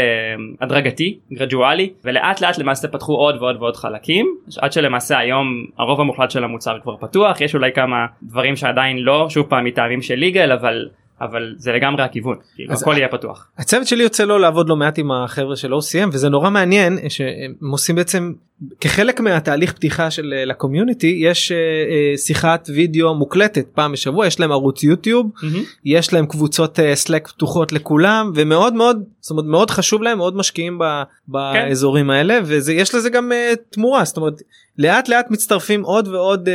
הדרגתי 0.62 1.20
גרדואלי 1.34 1.90
ולאט 2.06 2.42
לאט 2.42 2.58
למעשה 2.58 2.88
פתחו 2.88 3.16
עוד 3.16 3.36
ועוד 3.42 3.56
ועוד 3.56 3.76
חלקים 3.76 4.36
עד 4.62 4.72
שלמעשה 4.72 5.18
היום 5.18 5.66
הרוב 5.78 6.02
המוחלט 6.02 6.32
של 6.32 6.44
המוצר 6.44 6.78
כבר 6.84 6.98
פתוח 6.98 7.42
יש 7.42 7.56
אולי 7.56 7.72
כמה 7.72 8.06
דברים 8.24 8.56
שעדיין 8.56 8.98
לא 8.98 9.30
שוב 9.30 9.46
פעם 9.50 9.66
מטעמים 9.66 10.02
של 10.02 10.16
ליגל 10.16 10.52
אבל 10.52 10.90
אבל 11.22 11.56
זה 11.58 11.72
לגמרי 11.72 12.04
הכיוון 12.04 12.38
כאילו 12.56 12.74
הכל 12.74 12.98
יהיה 12.98 13.08
פתוח. 13.08 13.48
הצוות 13.58 13.88
שלי 13.88 14.04
יוצא 14.04 14.24
לו 14.24 14.38
לעבוד 14.38 14.70
לא 14.70 14.76
מעט 14.76 15.00
עם 15.00 15.12
החבר'ה 15.12 15.56
של 15.56 15.74
OCM 15.74 16.10
וזה 16.14 16.30
נורא 16.30 16.50
מעניין 16.50 17.10
שהם 17.10 17.72
עושים 17.72 17.96
בעצם 17.96 18.34
כחלק 18.82 19.20
מהתהליך 19.20 19.74
פתיחה 19.74 20.12
של 20.12 20.34
אה, 20.38 20.46
לקומיוניטי 20.46 21.20
יש 21.22 21.52
uh, 21.52 22.18
שיחת 22.18 22.70
וידאו 22.76 23.16
מוקלטת 23.16 23.66
פעם 23.74 23.92
בשבוע 23.92 24.28
יש 24.28 24.40
להם 24.40 24.52
ערוץ 24.52 24.84
יוטיוב 24.84 25.32
mm-hmm. 25.36 25.58
יש 25.86 26.14
להם 26.14 26.26
קבוצות 26.26 26.80
סלאק 26.94 27.28
uh, 27.28 27.32
פתוחות 27.32 27.74
לכולם 27.74 28.32
ומאוד 28.36 28.74
מאוד 28.74 29.04
זאת 29.20 29.32
אומרת 29.32 29.46
מאוד 29.46 29.72
חשוב 29.72 30.02
להם 30.04 30.18
מאוד 30.18 30.36
משקיעים 30.36 30.80
ב, 30.80 30.84
באזורים 31.28 32.06
כן. 32.06 32.10
האלה 32.10 32.40
ויש 32.46 32.96
לזה 32.96 33.10
גם 33.10 33.32
uh, 33.32 33.56
תמורה 33.70 34.06
זאת 34.06 34.18
אומרת 34.18 34.42
לאט 34.78 35.10
לאט 35.10 35.32
מצטרפים 35.32 35.84
עוד 35.84 36.08
ועוד 36.08 36.50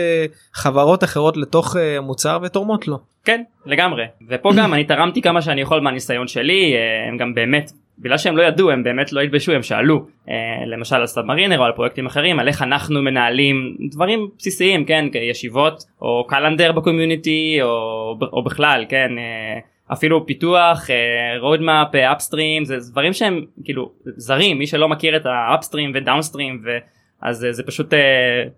חברות 0.55 1.05
אחרות 1.05 1.37
לתוך 1.37 1.77
מוצר 2.03 2.39
ותורמות 2.43 2.89
לו. 2.89 2.99
כן 3.25 3.43
לגמרי 3.67 4.05
ופה 4.31 4.53
גם 4.57 4.75
אני 4.75 4.85
תרמתי 4.85 5.23
כמה 5.23 5.43
שאני 5.43 5.61
יכול 5.61 5.81
מהניסיון 5.81 6.29
שלי 6.29 6.75
הם 7.09 7.17
גם 7.17 7.35
באמת 7.35 7.73
בגלל 7.99 8.19
שהם 8.19 8.37
לא 8.37 8.43
ידעו 8.43 8.71
הם 8.71 8.83
באמת 8.83 9.13
לא 9.13 9.21
התביישו 9.21 9.53
הם 9.53 9.63
שאלו 9.63 10.07
אה, 10.29 10.35
למשל 10.67 10.97
על 10.97 11.07
סאבמרינר 11.07 11.59
או 11.59 11.65
על 11.65 11.73
פרויקטים 11.73 12.07
אחרים 12.07 12.41
על 12.41 12.49
איך 12.49 12.63
אנחנו 12.63 13.03
מנהלים 13.03 13.77
דברים 13.91 14.29
בסיסיים 14.39 14.85
כן 14.85 15.05
ישיבות 15.31 15.85
או 16.03 16.27
calendar 16.29 16.73
ב 16.73 16.82
community 16.82 17.59
או, 17.63 17.69
או 18.33 18.45
בכלל 18.45 18.85
כן 18.89 19.11
אה, 19.19 19.59
אפילו 19.93 20.27
פיתוח 20.27 20.87
roadmap 21.41 21.95
upstream 21.95 22.65
זה 22.65 22.77
דברים 22.91 23.13
שהם 23.13 23.45
כאילו 23.65 23.91
זרים 24.05 24.59
מי 24.59 24.67
שלא 24.67 24.89
מכיר 24.89 25.17
את 25.17 25.27
ה 25.27 25.34
upstream 25.34 25.93
ו 25.95 26.01
downstream 26.01 26.63
אז 27.23 27.47
זה 27.51 27.63
פשוט 27.63 27.95
אה, 27.95 27.99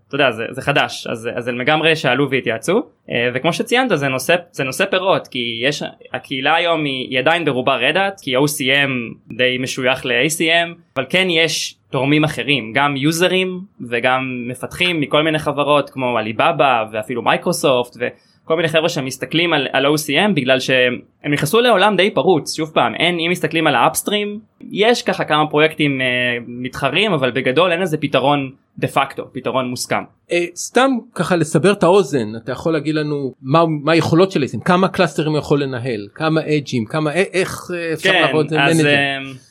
אתה 0.08 0.14
יודע 0.14 0.30
זה, 0.30 0.44
זה 0.50 0.62
חדש. 0.62 1.06
אז, 1.06 1.28
אז 1.34 1.48
הם 1.48 1.60
לגמרי 1.60 1.96
שאלו 1.96 2.30
והתייעצו 2.30 2.82
אה, 3.10 3.30
וכמו 3.34 3.52
שציינת 3.52 3.98
זה 3.98 4.08
נושא 4.08 4.36
זה 4.50 4.64
נושא 4.64 4.84
פירות 4.84 5.28
כי 5.28 5.60
יש 5.62 5.82
הקהילה 6.12 6.54
היום 6.54 6.84
היא, 6.84 7.08
היא 7.10 7.18
עדיין 7.18 7.44
ברובה 7.44 7.76
Red 7.76 7.98
Hat 7.98 8.20
כי 8.22 8.36
OCM 8.36 8.90
די 9.36 9.58
משוייך 9.60 10.06
ל-ACM 10.06 10.74
אבל 10.96 11.06
כן 11.08 11.26
יש 11.30 11.76
תורמים 11.90 12.24
אחרים 12.24 12.72
גם 12.72 12.96
יוזרים 12.96 13.60
וגם 13.88 14.44
מפתחים 14.48 15.00
מכל 15.00 15.22
מיני 15.22 15.38
חברות 15.38 15.90
כמו 15.90 16.18
Alibaba 16.18 16.84
ואפילו 16.92 17.22
מייקרוסופט 17.22 17.96
וכל 18.44 18.56
מיני 18.56 18.68
חבר'ה 18.68 18.88
שמסתכלים 18.88 19.52
על, 19.52 19.66
על 19.72 19.86
OCM 19.86 20.32
בגלל 20.34 20.60
שהם 20.60 21.32
נכנסו 21.32 21.60
לעולם 21.60 21.96
די 21.96 22.10
פרוץ. 22.10 22.56
שוב 22.56 22.70
פעם 22.74 22.94
אין 22.94 23.18
אם 23.20 23.30
מסתכלים 23.30 23.66
על 23.66 23.74
ה 23.74 23.82
upstream 23.82 24.40
יש 24.70 25.02
ככה 25.02 25.24
כמה 25.24 25.46
פרויקטים 25.50 26.00
אה, 26.00 26.04
מתחרים 26.46 27.12
אבל 27.12 27.30
בגדול 27.30 27.72
אין 27.72 27.80
איזה 27.80 27.96
פתרון 27.98 28.50
דה 28.78 28.88
פקטו 28.88 29.32
פתרון 29.32 29.68
מוסכם. 29.68 30.02
אה, 30.30 30.34
סתם 30.54 30.90
ככה 31.14 31.36
לסבר 31.36 31.72
את 31.72 31.82
האוזן 31.82 32.36
אתה 32.36 32.52
יכול 32.52 32.72
להגיד 32.72 32.94
לנו 32.94 33.34
מה, 33.42 33.64
מה 33.66 33.92
היכולות 33.92 34.30
של 34.30 34.42
ACM 34.42 34.64
כמה 34.64 34.88
קלאסטרים 34.88 35.30
הוא 35.30 35.38
יכול 35.38 35.62
לנהל 35.62 36.08
כמה 36.14 36.40
אג'ים 36.40 36.84
כמה 36.84 37.12
איך 37.12 37.70
אה, 37.70 37.94
אפשר 37.94 38.12
כן, 38.12 38.22
לעבוד 38.22 38.52
אז, 38.52 38.80
אה, 38.80 38.84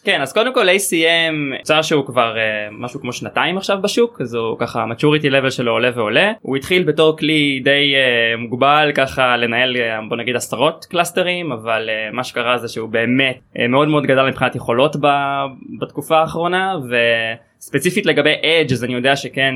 כן 0.03 0.21
אז 0.21 0.33
קודם 0.33 0.53
כל 0.53 0.69
ACM 0.69 1.57
מוצר 1.59 1.81
שהוא 1.81 2.05
כבר 2.05 2.36
משהו 2.71 3.01
כמו 3.01 3.13
שנתיים 3.13 3.57
עכשיו 3.57 3.81
בשוק 3.81 4.21
אז 4.21 4.33
הוא 4.33 4.59
ככה 4.59 4.86
maturity 4.91 5.25
level 5.25 5.51
שלו 5.51 5.71
עולה 5.71 5.89
ועולה 5.95 6.31
הוא 6.41 6.57
התחיל 6.57 6.83
בתור 6.83 7.17
כלי 7.17 7.62
די 7.63 7.93
אה, 7.95 8.41
מוגבל 8.41 8.91
ככה 8.95 9.38
לנהל 9.38 9.75
בוא 10.09 10.17
נגיד 10.17 10.36
עשרות 10.36 10.86
קלאסטרים 10.86 11.51
אבל 11.51 11.89
אה, 11.89 12.15
מה 12.15 12.23
שקרה 12.23 12.57
זה 12.57 12.67
שהוא 12.67 12.89
באמת 12.89 13.39
אה, 13.56 13.60
מאוד 13.69 13.88
מאוד 13.88 14.03
גדל 14.03 14.27
מבחינת 14.27 14.55
יכולות 14.55 14.95
בתקופה 15.81 16.17
האחרונה 16.17 16.75
וספציפית 17.63 18.06
לגבי 18.06 18.34
edge 18.43 18.71
אז 18.71 18.84
אני 18.84 18.93
יודע 18.93 19.15
שכן 19.15 19.56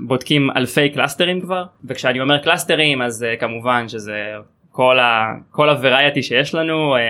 בודקים 0.00 0.50
אלפי 0.56 0.88
קלאסטרים 0.88 1.40
כבר 1.40 1.64
וכשאני 1.84 2.20
אומר 2.20 2.38
קלאסטרים 2.38 3.02
אז 3.02 3.22
אה, 3.22 3.40
כמובן 3.40 3.88
שזה 3.88 4.34
כל 4.70 4.98
ה 4.98 5.34
כל 5.50 5.68
ה 5.68 5.75
variety 5.75 6.22
שיש 6.22 6.54
לנו 6.54 6.96
אה, 6.96 7.00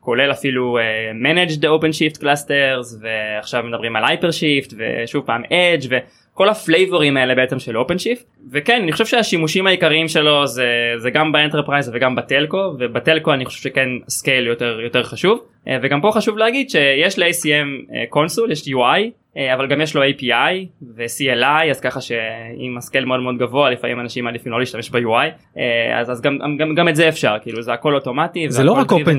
כולל 0.00 0.30
אפילו 0.30 0.78
אה, 0.78 1.26
managed 1.26 1.60
OpenShift 1.60 2.20
clusters 2.20 2.96
ועכשיו 3.00 3.62
מדברים 3.62 3.96
על 3.96 4.04
HyperShift 4.04 4.74
ושוב 4.76 5.26
פעם 5.26 5.42
edge 5.44 5.88
כל 6.34 6.48
הפלייבורים 6.48 7.16
האלה 7.16 7.34
בעצם 7.34 7.58
של 7.58 7.78
OpenShift 7.78 8.24
וכן 8.52 8.80
אני 8.82 8.92
חושב 8.92 9.06
שהשימושים 9.06 9.66
העיקריים 9.66 10.08
שלו 10.08 10.46
זה 10.46 10.66
זה 10.96 11.10
גם 11.10 11.32
ב 11.32 11.37
enterprise 11.37 11.90
וגם 11.94 12.16
ב 12.16 12.26
telco 12.26 12.74
וב 12.78 12.93
telco 12.93 13.32
אני 13.32 13.44
חושב 13.44 13.62
שכן 13.62 13.88
scale 14.08 14.46
יותר 14.46 14.80
יותר 14.80 15.02
חשוב 15.02 15.40
וגם 15.82 16.00
פה 16.00 16.10
חשוב 16.14 16.38
להגיד 16.38 16.70
שיש 16.70 17.18
ל-ACM 17.18 17.94
console 18.08 18.52
יש 18.52 18.68
UI 18.68 19.10
אה, 19.36 19.54
אבל 19.54 19.66
גם 19.66 19.80
יש 19.80 19.96
לו 19.96 20.02
API 20.02 20.84
ו-CLI 20.96 21.70
אז 21.70 21.80
ככה 21.80 22.00
שאם 22.00 22.74
ה 22.78 22.82
scale 22.82 23.04
מאוד 23.04 23.20
מאוד 23.20 23.38
גבוה 23.38 23.70
לפעמים 23.70 24.00
אנשים 24.00 24.24
מעדיפים 24.24 24.52
לא 24.52 24.60
להשתמש 24.60 24.90
ב-UI 24.90 25.58
אה, 25.58 26.00
אז, 26.00 26.10
אז 26.10 26.20
גם, 26.20 26.38
גם, 26.58 26.74
גם 26.74 26.88
את 26.88 26.96
זה 26.96 27.08
אפשר 27.08 27.36
כאילו 27.42 27.62
זה 27.62 27.72
הכל 27.72 27.94
אוטומטי 27.94 28.50
זה 28.50 28.64
לא 28.64 28.72
רק 28.72 28.92
אופן 28.92 29.18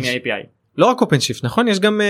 לא 0.77 0.85
רק 0.85 1.01
OpenShift 1.01 1.43
נכון? 1.43 1.67
יש 1.67 1.79
גם 1.79 2.01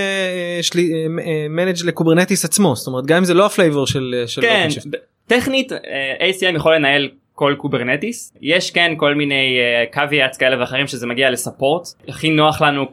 manage 1.50 1.76
ל-Kubernetes 1.86 2.46
עצמו 2.46 2.76
זאת 2.76 2.88
אומרת 2.88 3.06
גם 3.06 3.18
אם 3.18 3.24
זה 3.24 3.34
לא 3.34 3.46
ה 3.46 3.52
flavor 3.52 3.88
של 3.88 4.16
כן, 4.42 4.68
OpenShift. 4.70 4.98
טכנית 5.28 5.72
ACM 6.20 6.56
יכול 6.56 6.76
לנהל 6.76 7.10
כל 7.36 7.56
Kubernetes. 7.58 8.34
יש 8.42 8.72
כן 8.72 8.94
כל 8.98 9.14
מיני 9.14 9.58
caveats 9.94 10.38
כאלה 10.38 10.60
ואחרים 10.60 10.88
שזה 10.88 11.08
מגיע 11.08 11.32
ל 11.32 11.38
support. 11.38 11.88
הכי 12.08 12.30
נוח 12.30 12.62
לנו 12.62 12.86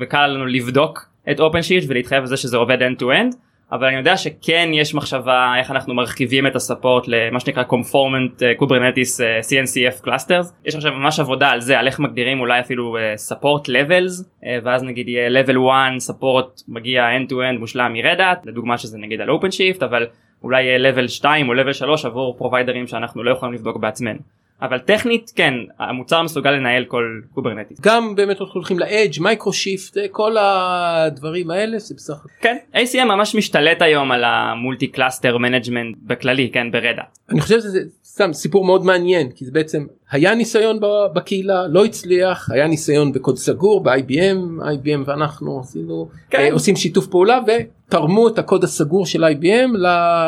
וקל 0.00 0.26
לנו 0.26 0.46
לבדוק 0.46 1.06
את 1.30 1.40
OpenShift 1.40 1.86
ולהתחייב 1.88 2.20
על 2.20 2.26
זה 2.26 2.36
שזה 2.36 2.56
עובד 2.56 2.78
end 2.82 3.00
to 3.00 3.04
end 3.04 3.36
אבל 3.72 3.86
אני 3.86 3.96
יודע 3.96 4.16
שכן 4.16 4.70
יש 4.72 4.94
מחשבה 4.94 5.54
איך 5.58 5.70
אנחנו 5.70 5.94
מרחיבים 5.94 6.46
את 6.46 6.56
ה 6.56 6.62
support 6.62 7.04
למה 7.06 7.40
שנקרא 7.40 7.62
conformant 7.62 8.38
אה, 8.38 8.62
Kubernetes 8.62 9.18
אה, 9.18 9.46
CNCF 9.48 10.06
clusters. 10.06 10.52
יש 10.64 10.74
עכשיו 10.74 10.92
ממש 10.92 11.20
עבודה 11.20 11.50
על 11.50 11.60
זה 11.60 11.78
על 11.78 11.86
איך 11.86 12.00
מגדירים 12.00 12.40
אולי 12.40 12.60
אפילו 12.60 12.96
אה, 12.96 13.32
support 13.32 13.62
levels 13.68 14.22
אה, 14.22 14.46
ואז 14.64 14.82
נגיד 14.82 15.08
יהיה 15.08 15.42
level 15.42 15.56
1 16.08 16.14
support 16.14 16.62
מגיע 16.68 17.04
end 17.18 17.30
to 17.30 17.34
end 17.34 17.58
מושלם 17.58 17.92
מ-Red 17.92 18.26
Hat 18.26 18.46
לדוגמה 18.46 18.78
שזה 18.78 18.98
נגיד 18.98 19.20
על 19.20 19.28
OpenShift 19.30 19.84
אבל 19.84 20.06
אולי 20.44 20.62
יהיה 20.62 20.92
level 20.92 21.08
2 21.08 21.48
או 21.48 21.54
level 21.54 21.72
3 21.72 22.04
עבור 22.04 22.36
פרוביידרים 22.38 22.86
שאנחנו 22.86 23.22
לא 23.22 23.30
יכולים 23.30 23.54
לבדוק 23.54 23.76
בעצמנו. 23.76 24.18
אבל 24.62 24.78
טכנית 24.78 25.32
כן 25.36 25.54
המוצר 25.78 26.22
מסוגל 26.22 26.50
לנהל 26.50 26.84
כל 26.84 27.20
Kubernetes. 27.34 27.80
גם 27.80 28.14
באמת 28.14 28.38
הולכים 28.38 28.78
ל 28.78 28.86
edge 28.86 29.20
MicroShift 29.20 29.96
כל 30.10 30.36
הדברים 30.38 31.50
האלה 31.50 31.78
זה 31.78 31.94
בסך 31.94 32.26
כן 32.40 32.56
ACM 32.74 33.04
ממש 33.04 33.34
משתלט 33.34 33.82
היום 33.82 34.12
על 34.12 34.24
ה 34.24 34.34
multi 34.34 34.86
cluster 34.86 35.38
management 35.38 35.96
בכללי 36.02 36.50
כן 36.52 36.70
ב-Red 36.70 36.88
Hat. 36.88 37.02
אני 37.30 37.40
חושב 37.40 37.60
שזה 37.60 37.80
סתם 38.04 38.32
סיפור 38.32 38.64
מאוד 38.64 38.84
מעניין 38.84 39.30
כי 39.30 39.44
זה 39.44 39.52
בעצם 39.52 39.86
היה 40.14 40.34
ניסיון 40.34 40.78
בקהילה 41.14 41.66
לא 41.68 41.84
הצליח 41.84 42.50
היה 42.50 42.66
ניסיון 42.66 43.12
בקוד 43.12 43.36
סגור 43.36 43.82
ב-IBM 43.82 44.62
IBM 44.62 45.02
ואנחנו 45.06 45.60
עשינו 45.60 46.08
כן. 46.30 46.38
אה, 46.38 46.52
עושים 46.52 46.76
שיתוף 46.76 47.06
פעולה 47.06 47.40
ותרמו 47.46 48.28
את 48.28 48.38
הקוד 48.38 48.64
הסגור 48.64 49.06
של 49.06 49.24
IBM 49.24 49.76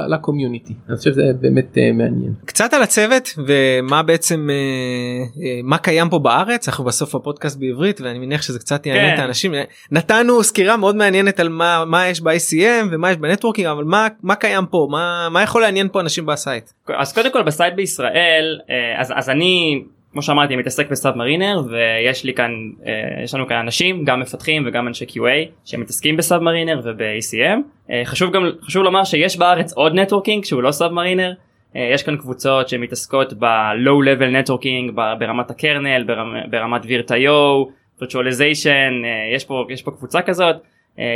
ל 0.08 0.15
community 0.15 0.74
אני 0.88 0.96
חושב 0.96 1.10
שזה 1.10 1.22
באמת 1.40 1.78
אה, 1.78 1.92
מעניין. 1.92 2.32
קצת 2.44 2.74
על 2.74 2.82
הצוות 2.82 3.28
ומה 3.46 4.02
בעצם 4.02 4.48
אה, 4.50 5.60
מה 5.64 5.78
קיים 5.78 6.08
פה 6.08 6.18
בארץ 6.18 6.68
אנחנו 6.68 6.84
בסוף 6.84 7.14
הפודקאסט 7.14 7.58
בעברית 7.58 8.00
ואני 8.00 8.18
מניח 8.18 8.42
שזה 8.42 8.58
קצת 8.58 8.86
יעניין 8.86 9.10
כן. 9.10 9.14
את 9.14 9.18
האנשים 9.18 9.54
נתנו 9.90 10.42
סקירה 10.42 10.76
מאוד 10.76 10.96
מעניינת 10.96 11.40
על 11.40 11.48
מה 11.48 11.84
מה 11.86 12.08
יש 12.08 12.20
ב-ACM 12.20 12.86
ומה 12.92 13.10
יש 13.10 13.16
ב 13.16 13.21
networking 13.21 13.66
אבל 13.66 13.84
מה 13.84 14.08
מה 14.22 14.34
קיים 14.34 14.66
פה 14.66 14.88
מה 14.90 15.28
מה 15.30 15.42
יכול 15.42 15.62
לעניין 15.62 15.88
פה 15.92 16.00
אנשים 16.00 16.26
ב 16.26 16.34
site. 16.34 16.70
אז 16.98 17.12
קודם 17.12 17.32
כל 17.32 17.42
ב 17.42 17.49
site 17.49 17.74
בישראל 17.74 18.58
אז 18.98 19.12
אז 19.16 19.30
אני 19.30 19.75
כמו 20.16 20.22
שאמרתי 20.22 20.56
מתעסק 20.56 20.90
ב 20.90 21.16
Submariner 21.16 21.62
ויש 21.70 22.24
לי 22.24 22.34
כאן 22.34 22.50
אה, 22.86 23.22
יש 23.24 23.34
לנו 23.34 23.46
כאן 23.46 23.56
אנשים 23.56 24.04
גם 24.04 24.20
מפתחים 24.20 24.64
וגם 24.66 24.88
אנשי 24.88 25.04
QA 25.04 25.48
שמתעסקים 25.64 26.16
ב 26.16 26.42
Submariner 26.42 26.80
וב-ACM 26.84 27.90
אה, 27.90 28.02
חשוב 28.04 28.32
גם 28.32 28.50
חשוב 28.62 28.82
לומר 28.82 29.04
שיש 29.04 29.38
בארץ 29.38 29.72
עוד 29.72 29.94
networking 29.94 30.44
שהוא 30.44 30.62
לא 30.62 30.70
Submariner 30.72 31.32
אה, 31.76 31.90
יש 31.94 32.02
כאן 32.02 32.16
קבוצות 32.16 32.68
שמתעסקות 32.68 33.32
ב-low 33.32 34.20
level 34.20 34.24
networking 34.24 34.92
ברמת 35.18 35.50
ה 35.50 35.58
kernel 35.58 36.04
ברמ, 36.04 36.34
ברמת 36.50 36.82
Virtio 36.84 37.66
virtualization 38.02 38.92
יש 39.34 39.44
פה 39.44 39.66
יש 39.70 39.82
פה 39.82 39.90
קבוצה 39.90 40.22
כזאת. 40.22 40.56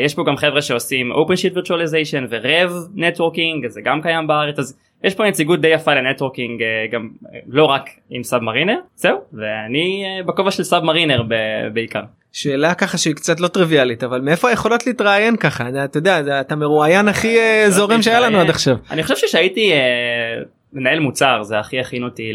יש 0.05 0.15
פה 0.15 0.25
גם 0.27 0.37
חבר'ה 0.37 0.63
שעושים 0.63 1.13
OpenShift 1.13 1.57
virtualization 1.57 2.25
ו-RHEV 2.31 2.71
networking 2.95 3.67
זה 3.67 3.81
גם 3.81 4.03
קיים 4.03 4.27
בארץ. 4.27 4.59
אז 4.59 4.79
יש 5.05 5.15
פה 5.15 5.25
נציגות 5.25 5.61
די 5.61 5.69
יפה 5.69 5.95
ל 5.95 6.01
networking 6.01 6.63
אה, 6.63 6.87
גם 6.93 7.09
אה, 7.35 7.39
לא 7.47 7.65
רק 7.65 7.91
עם 8.11 8.23
Submariner 8.23 8.77
זהו 8.97 9.19
ואני 9.33 10.05
אה, 10.05 10.23
בכובע 10.23 10.51
של 10.51 10.65
Submariner 10.65 11.23
בעיקר. 11.73 12.03
שאלה 12.33 12.75
ככה 12.75 12.99
שהיא 12.99 13.15
קצת 13.15 13.41
לא 13.41 13.49
טריוויאלית 13.49 14.05
אבל 14.05 14.21
מאיפה 14.21 14.49
היכולות 14.49 14.87
להתראיין 14.87 15.37
ככה 15.37 15.69
אתה 15.85 15.99
יודע 15.99 16.41
אתה 16.41 16.57
מרואיין 16.57 17.09
הכי 17.09 17.37
זורם 17.69 18.03
שהיה 18.03 18.21
לנו 18.21 18.41
עד 18.41 18.51
עכשיו. 18.51 18.77
אני 18.91 19.03
חושב 19.03 19.27
שהייתי 19.27 19.73
מנהל 20.73 20.99
מוצר 20.99 21.43
זה 21.43 21.59
הכי 21.59 21.81
הכין 21.81 22.05
אותי 22.05 22.33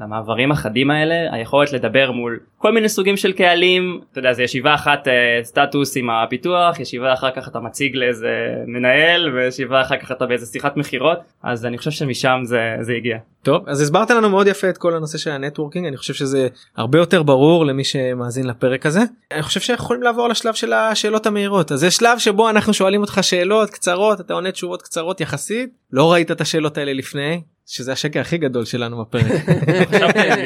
למעברים 0.00 0.52
החדים 0.52 0.90
האלה 0.90 1.14
היכולת 1.34 1.72
לדבר 1.72 2.12
מול 2.12 2.38
כל 2.58 2.72
מיני 2.72 2.88
סוגים 2.88 3.16
של 3.16 3.32
קהלים. 3.32 4.00
אתה 4.12 4.18
יודע 4.18 4.32
זה 4.32 4.42
ישיבה 4.42 4.74
אחת 4.74 5.08
אה, 5.08 5.44
סטטוס 5.44 5.96
עם 5.96 6.10
הפיתוח 6.10 6.80
ישיבה 6.80 7.12
אחר 7.12 7.30
כך 7.30 7.48
אתה 7.48 7.60
מציג 7.60 7.96
לאיזה 7.96 8.28
מנהל 8.66 9.34
וישיבה 9.34 9.80
אחר 9.80 9.96
כך 9.96 10.12
אתה 10.12 10.26
באיזה 10.26 10.46
שיחת 10.46 10.76
מכירות. 10.76 11.18
אז 11.42 11.66
אני 11.66 11.78
חושב 11.78 11.90
שמשם 11.90 12.40
זה 12.44 12.76
זה 12.80 12.92
הגיע. 12.92 13.18
טוב 13.42 13.68
אז 13.68 13.80
הסברת 13.80 14.10
לנו 14.10 14.30
מאוד 14.30 14.46
יפה 14.46 14.68
את 14.68 14.78
כל 14.78 14.94
הנושא 14.94 15.18
של 15.18 15.30
ה 15.30 15.35
networking 15.35 15.86
אני 15.86 15.96
חושב 15.96 16.14
שזה 16.14 16.48
הרבה 16.76 16.98
יותר 16.98 17.22
ברור 17.22 17.66
למי 17.66 17.84
שמאזין 17.84 18.46
לפרק 18.46 18.86
הזה. 18.86 19.00
אני 19.32 19.42
חושב 19.42 19.60
שאנחנו 19.60 19.84
יכולים 19.84 20.02
לעבור 20.02 20.28
לשלב 20.28 20.54
של 20.54 20.72
השאלות 20.72 21.26
המהירות. 21.26 21.72
אז 21.72 21.80
זה 21.80 21.90
שלב 21.90 22.18
שבו 22.18 22.50
אנחנו 22.50 22.74
שואלים 22.74 23.00
אותך 23.00 23.18
שאלות 23.22 23.70
קצרות 23.70 24.20
אתה 24.20 24.34
עונה 24.34 24.52
תשובות 24.52 24.82
קצרות 24.82 25.20
יחסית. 25.20 25.70
לא 25.92 26.12
ראית 26.12 26.30
את 26.30 26.40
השאלות 26.40 26.78
האלה 26.78 26.92
לפני 26.92 27.40
שזה 27.66 27.92
השקר 27.92 28.20
הכי 28.20 28.38
גדול 28.38 28.64
שלנו 28.64 29.00
בפרק. 29.00 29.26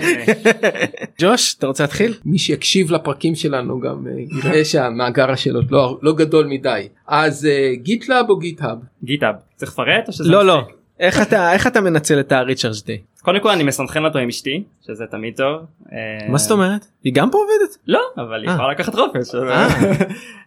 ג'וש 1.20 1.54
אתה 1.54 1.66
רוצה 1.66 1.84
להתחיל? 1.84 2.14
מי 2.24 2.38
שיקשיב 2.38 2.90
לפרקים 2.90 3.34
שלנו 3.34 3.80
גם 3.80 4.06
אה, 4.06 4.12
יראה 4.38 4.64
שהמאגר 4.64 5.30
השאלות 5.30 5.64
לא, 5.70 5.98
לא 6.02 6.12
גדול 6.12 6.46
מדי 6.46 6.88
אז 7.06 7.48
GitLab 7.82 8.30
או 8.30 8.38
GitHub? 8.38 8.78
GitHub 9.04 9.34
צריך 9.56 9.72
לפרט 9.72 10.08
או 10.08 10.12
שזה 10.12 10.30
לא 10.30 10.46
לא 10.46 10.62
איך 11.00 11.22
אתה 11.22 11.52
איך 11.52 11.66
אתה 11.66 11.80
מנצל 11.80 12.20
את 12.20 12.32
ה 12.32 12.37
recharge 12.37 12.74
day? 12.86 12.98
קודם 13.22 13.40
כל 13.40 13.50
אני 13.50 13.62
מסנכרן 13.62 14.04
אותו 14.04 14.18
עם 14.18 14.28
אשתי 14.28 14.62
שזה 14.86 15.04
תמיד 15.10 15.36
טוב. 15.36 15.62
אה, 15.92 16.28
מה 16.28 16.38
זאת 16.38 16.50
אומרת? 16.50 16.86
היא 17.04 17.12
גם 17.14 17.30
פה 17.30 17.38
עובדת? 17.38 17.76
לא 17.86 18.00
אבל 18.16 18.40
היא 18.40 18.48
אה. 18.48 18.54
יכולה 18.54 18.70
לקחת 18.70 18.94
חופש. 18.94 19.34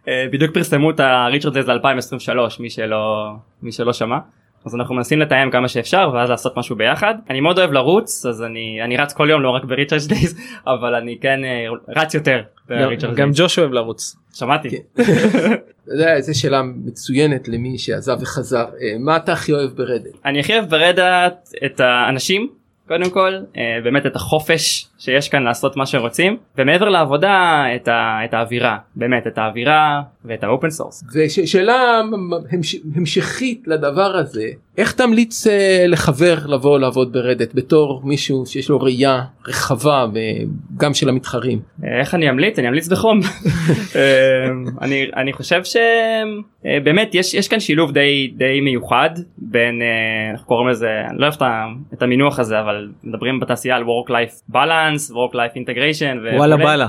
בדיוק 0.32 0.54
פרסמו 0.54 0.92
את 0.92 1.00
ה 1.00 1.06
recharge 1.06 1.54
day 1.54 1.64
ל-2023 1.64 2.60
מי 2.60 2.70
שלא 2.70 3.32
מי 3.62 3.72
שלא 3.72 3.94
שמע. 3.94 4.18
אז 4.70 4.76
אנחנו 4.76 4.96
מנסים 4.96 5.20
לתאם 5.20 5.52
כמה 5.52 5.68
שאפשר 5.68 6.12
ואז 6.14 6.30
לעשות 6.30 6.58
משהו 6.58 6.76
ביחד 6.76 7.16
אני 7.30 7.40
מאוד 7.42 7.60
אוהב 7.60 7.72
לרוץ 7.72 8.26
אז 8.26 8.44
אני 8.44 8.80
אני 8.84 8.98
רץ 8.98 9.14
כל 9.14 9.30
יום 9.30 9.42
לא 9.42 9.50
רק 9.50 9.64
ב 9.64 9.69
recharge 9.69 10.08
days 10.08 10.36
אבל 10.68 10.96
אני 10.96 11.18
כן 11.22 11.40
אה, 11.44 11.66
רץ 11.88 12.14
יותר. 12.14 12.44
גם 13.16 13.32
ג'וש 13.34 13.60
אוהב 13.60 13.72
לרוץ. 13.72 14.16
שמעתי. 14.34 14.70
כן. 14.70 15.04
זו 16.20 16.40
שאלה 16.40 16.62
מצוינת 16.64 17.48
למי 17.48 17.78
שעזב 17.78 18.18
וחזר 18.22 18.66
אה, 18.82 18.98
מה 19.00 19.18
אתה 19.18 19.34
הכי 19.34 19.54
אוהב 19.54 19.70
ב 19.70 19.75
Red 19.75 19.91
Hat? 19.91 20.12
אני 20.26 20.40
הכי 20.40 20.54
אוהב 20.54 20.70
ב 20.70 20.81
Red 20.81 21.16
Hat 21.16 21.50
את 21.66 21.80
האנשים 21.80 22.50
קודם 22.88 23.10
כל 23.10 23.34
אה, 23.58 23.78
באמת 23.84 24.06
את 24.06 24.16
החופש 24.16 24.89
שיש 25.00 25.30
כאן 25.30 25.44
לעשות 25.44 25.78
מה 25.78 25.86
שרוצים 25.86 26.38
ומעבר 26.58 26.90
לעבודה 26.90 27.66
את, 27.76 27.88
ה, 27.88 28.20
את 28.26 28.34
האווירה 28.34 28.78
באמת 28.96 29.28
את 29.28 29.38
האווירה 29.38 30.02
ואת 30.26 30.44
ה 30.44 30.49
open 30.49 30.70
source. 30.70 31.04
ושאלה 31.14 32.02
המש, 32.52 32.76
המשכית 32.96 33.64
לדבר 33.68 34.18
הזה 34.18 34.48
איך 34.78 34.92
תמליץ 34.92 35.48
אה, 35.48 35.86
לחבר 35.88 36.38
לבוא 36.48 36.80
לעבוד 36.80 37.14
ב 37.14 37.20
Red 37.20 37.37
Hat 37.37 37.54
בתור 37.54 38.02
מישהו 38.04 38.46
שיש 38.46 38.70
לו 38.70 38.82
ראייה 38.82 39.22
רחבה 39.48 40.06
וגם 40.14 40.94
של 40.94 41.10
המתחרים. 41.10 41.60
איך 41.84 42.16
אני 42.16 42.30
אמליץ 42.30 42.60
אני 42.60 42.68
אמליץ 42.68 42.88
בחום 42.88 43.20
אני 44.82 45.08
אני 45.16 45.34
חושב 45.34 45.62
שבאמת 45.64 47.16
יש 47.16 47.34
יש 47.34 47.48
כאן 47.48 47.60
שילוב 47.60 47.92
די 47.92 48.32
די 48.36 48.62
מיוחד 48.62 49.10
בין 49.38 49.82
אנחנו 50.32 50.48
קוראים 50.48 50.68
לזה 50.68 50.90
אני 51.10 51.18
לא 51.18 51.26
אוהב 51.26 51.62
את 51.94 52.02
המינוח 52.02 52.40
הזה 52.40 52.60
אבל 52.60 52.90
מדברים 53.04 53.40
בתעשייה 53.40 53.76
על 53.76 53.84
work 53.84 54.10
life 54.10 54.54
balance 54.56 54.89
work 54.96 55.34
life 55.34 55.58
integration 55.58 56.36
וואלה 56.38 56.58
בלה. 56.58 56.88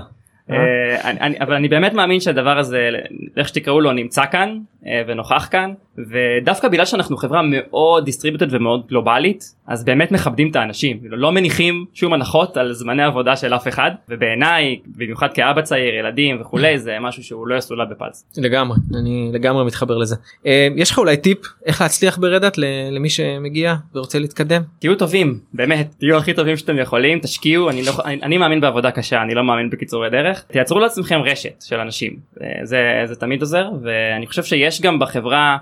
אה, 0.50 1.40
אבל 1.40 1.54
אני 1.54 1.68
באמת 1.68 1.92
מאמין 1.92 2.20
שהדבר 2.20 2.58
הזה 2.58 2.90
איך 3.36 3.48
שתקראו 3.48 3.80
לו 3.80 3.92
נמצא 3.92 4.22
כאן 4.32 4.58
אה, 4.86 5.02
ונוכח 5.06 5.48
כאן 5.50 5.72
ודווקא 6.08 6.68
בגלל 6.68 6.84
שאנחנו 6.84 7.16
חברה 7.16 7.40
מאוד 7.42 8.04
דיסטריבוטד 8.04 8.54
ומאוד 8.54 8.86
גלובלית 8.88 9.54
אז 9.66 9.84
באמת 9.84 10.12
מכבדים 10.12 10.50
את 10.50 10.56
האנשים. 10.56 11.00
לא 11.02 11.32
מניחים 11.32 11.84
שום 11.94 12.12
הנחות 12.12 12.56
על 12.56 12.72
זמני 12.72 13.02
עבודה 13.02 13.36
של 13.36 13.54
אף 13.54 13.68
אחד 13.68 13.90
ובעיניי 14.08 14.78
במיוחד 14.86 15.28
כאבא 15.34 15.62
צעיר 15.62 15.94
ילדים 15.94 16.40
וכולי 16.40 16.78
זה 16.78 16.96
משהו 17.00 17.24
שהוא 17.24 17.46
לא 17.46 17.54
יסולד 17.54 17.88
בפלס. 17.90 18.24
לגמרי 18.36 18.76
אני 19.00 19.30
לגמרי 19.32 19.64
מתחבר 19.64 19.98
לזה. 19.98 20.16
אה, 20.46 20.68
יש 20.76 20.90
לך 20.90 20.98
אולי 20.98 21.16
טיפ 21.16 21.38
איך 21.66 21.80
להצליח 21.80 22.18
ב 22.18 22.24
Red 22.24 22.41
Hat 22.41 22.58
למי 22.90 23.10
שמגיע 23.10 23.74
ורוצה 23.94 24.18
להתקדם? 24.18 24.62
תהיו 24.78 24.94
טובים 24.94 25.38
באמת 25.54 25.94
תהיו 25.98 26.16
הכי 26.16 26.34
טובים 26.34 26.56
שאתם 26.56 26.78
יכולים 26.78 27.18
תשקיעו 27.18 27.70
אני 27.70 27.82
לא 27.82 27.92
אני, 28.04 28.22
אני 28.22 28.38
מאמין 28.38 28.60
בעבודה 28.60 28.90
קשה 28.90 29.22
אני 29.22 29.34
לא 29.34 29.44
מאמין 29.44 29.70
בקיצורי 29.70 30.10
דרך. 30.10 30.44
תייצרו 30.52 30.80
לעצמכם 30.80 31.20
רשת 31.24 31.62
של 31.62 31.76
אנשים 31.76 32.16
אה, 32.42 32.46
זה 32.62 33.02
זה 33.04 33.16
תמיד 33.16 33.40
עוזר 33.40 33.68
ואני 33.82 34.26
חושב 34.26 34.44
שיש 34.44 34.80
גם 34.80 34.98
בחברה 34.98 35.56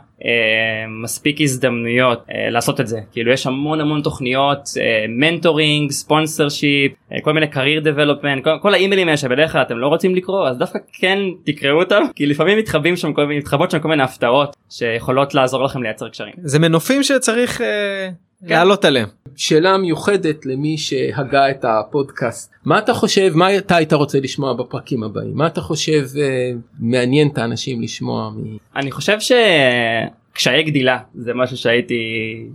מספיק 0.88 1.40
הזדמנויות 1.40 2.24
אה, 2.30 2.50
לעשות 2.50 2.80
את 2.80 2.88
זה 2.88 3.00
כאילו 3.12 3.32
יש 3.32 3.46
המון 3.46 3.80
המון 3.80 4.02
תוכניות 4.02 4.68
אה, 4.80 5.04
mentoring 5.08 5.90
sponsorship 5.90 6.92
אה, 7.12 7.20
כל 7.22 7.32
מיני 7.32 7.46
career 7.46 7.84
development 7.84 8.60
כל, 8.62 8.74
האימיילים 8.74 9.08
האלה 9.08 9.16
שבדרך 9.16 9.52
כלל 9.52 9.62
אתם 9.62 9.78
לא 9.78 9.86
רוצים 9.86 10.14
לקרוא 10.14 10.48
אז 10.48 10.58
דווקא 10.58 10.78
כן 10.92 11.18
תקראו 11.44 11.78
אותם 11.82 12.02
כי 12.14 12.26
לפעמים 12.26 12.58
מתחבאים 12.58 12.96
שם 12.96 13.12
כל 13.12 13.26
מיני 13.26 13.40
מתחבאות 13.40 13.70
שם 13.70 13.78
כל 13.78 13.88
מיני 13.88 14.02
הפתעות 14.02 14.56
שיכולות 14.70 15.34
לעזור 15.34 15.64
לכם 15.64 15.82
לייצר 15.82 16.08
קשרים 16.08 16.34
זה 16.42 16.58
מנופים 16.58 17.02
שצריך. 17.02 17.60
כן. 18.46 18.54
לעלות 18.54 18.84
עליהם. 18.84 19.08
שאלה 19.36 19.78
מיוחדת 19.78 20.46
למי 20.46 20.78
שהגה 20.78 21.50
את 21.50 21.64
הפודקאסט 21.64 22.52
מה 22.64 22.78
אתה 22.78 22.94
חושב 22.94 23.32
מה 23.34 23.56
אתה 23.56 23.76
היית 23.76 23.92
רוצה 23.92 24.20
לשמוע 24.20 24.52
בפרקים 24.52 25.02
הבאים 25.02 25.34
מה 25.34 25.46
אתה 25.46 25.60
חושב 25.60 26.04
אה, 26.20 26.50
מעניין 26.78 27.28
את 27.28 27.38
האנשים 27.38 27.82
לשמוע. 27.82 28.30
מ... 28.30 28.56
אני 28.76 28.90
חושב 28.90 29.18
שקשיי 29.20 30.62
גדילה 30.62 30.98
זה 31.14 31.34
משהו 31.34 31.56
שהייתי 31.56 31.94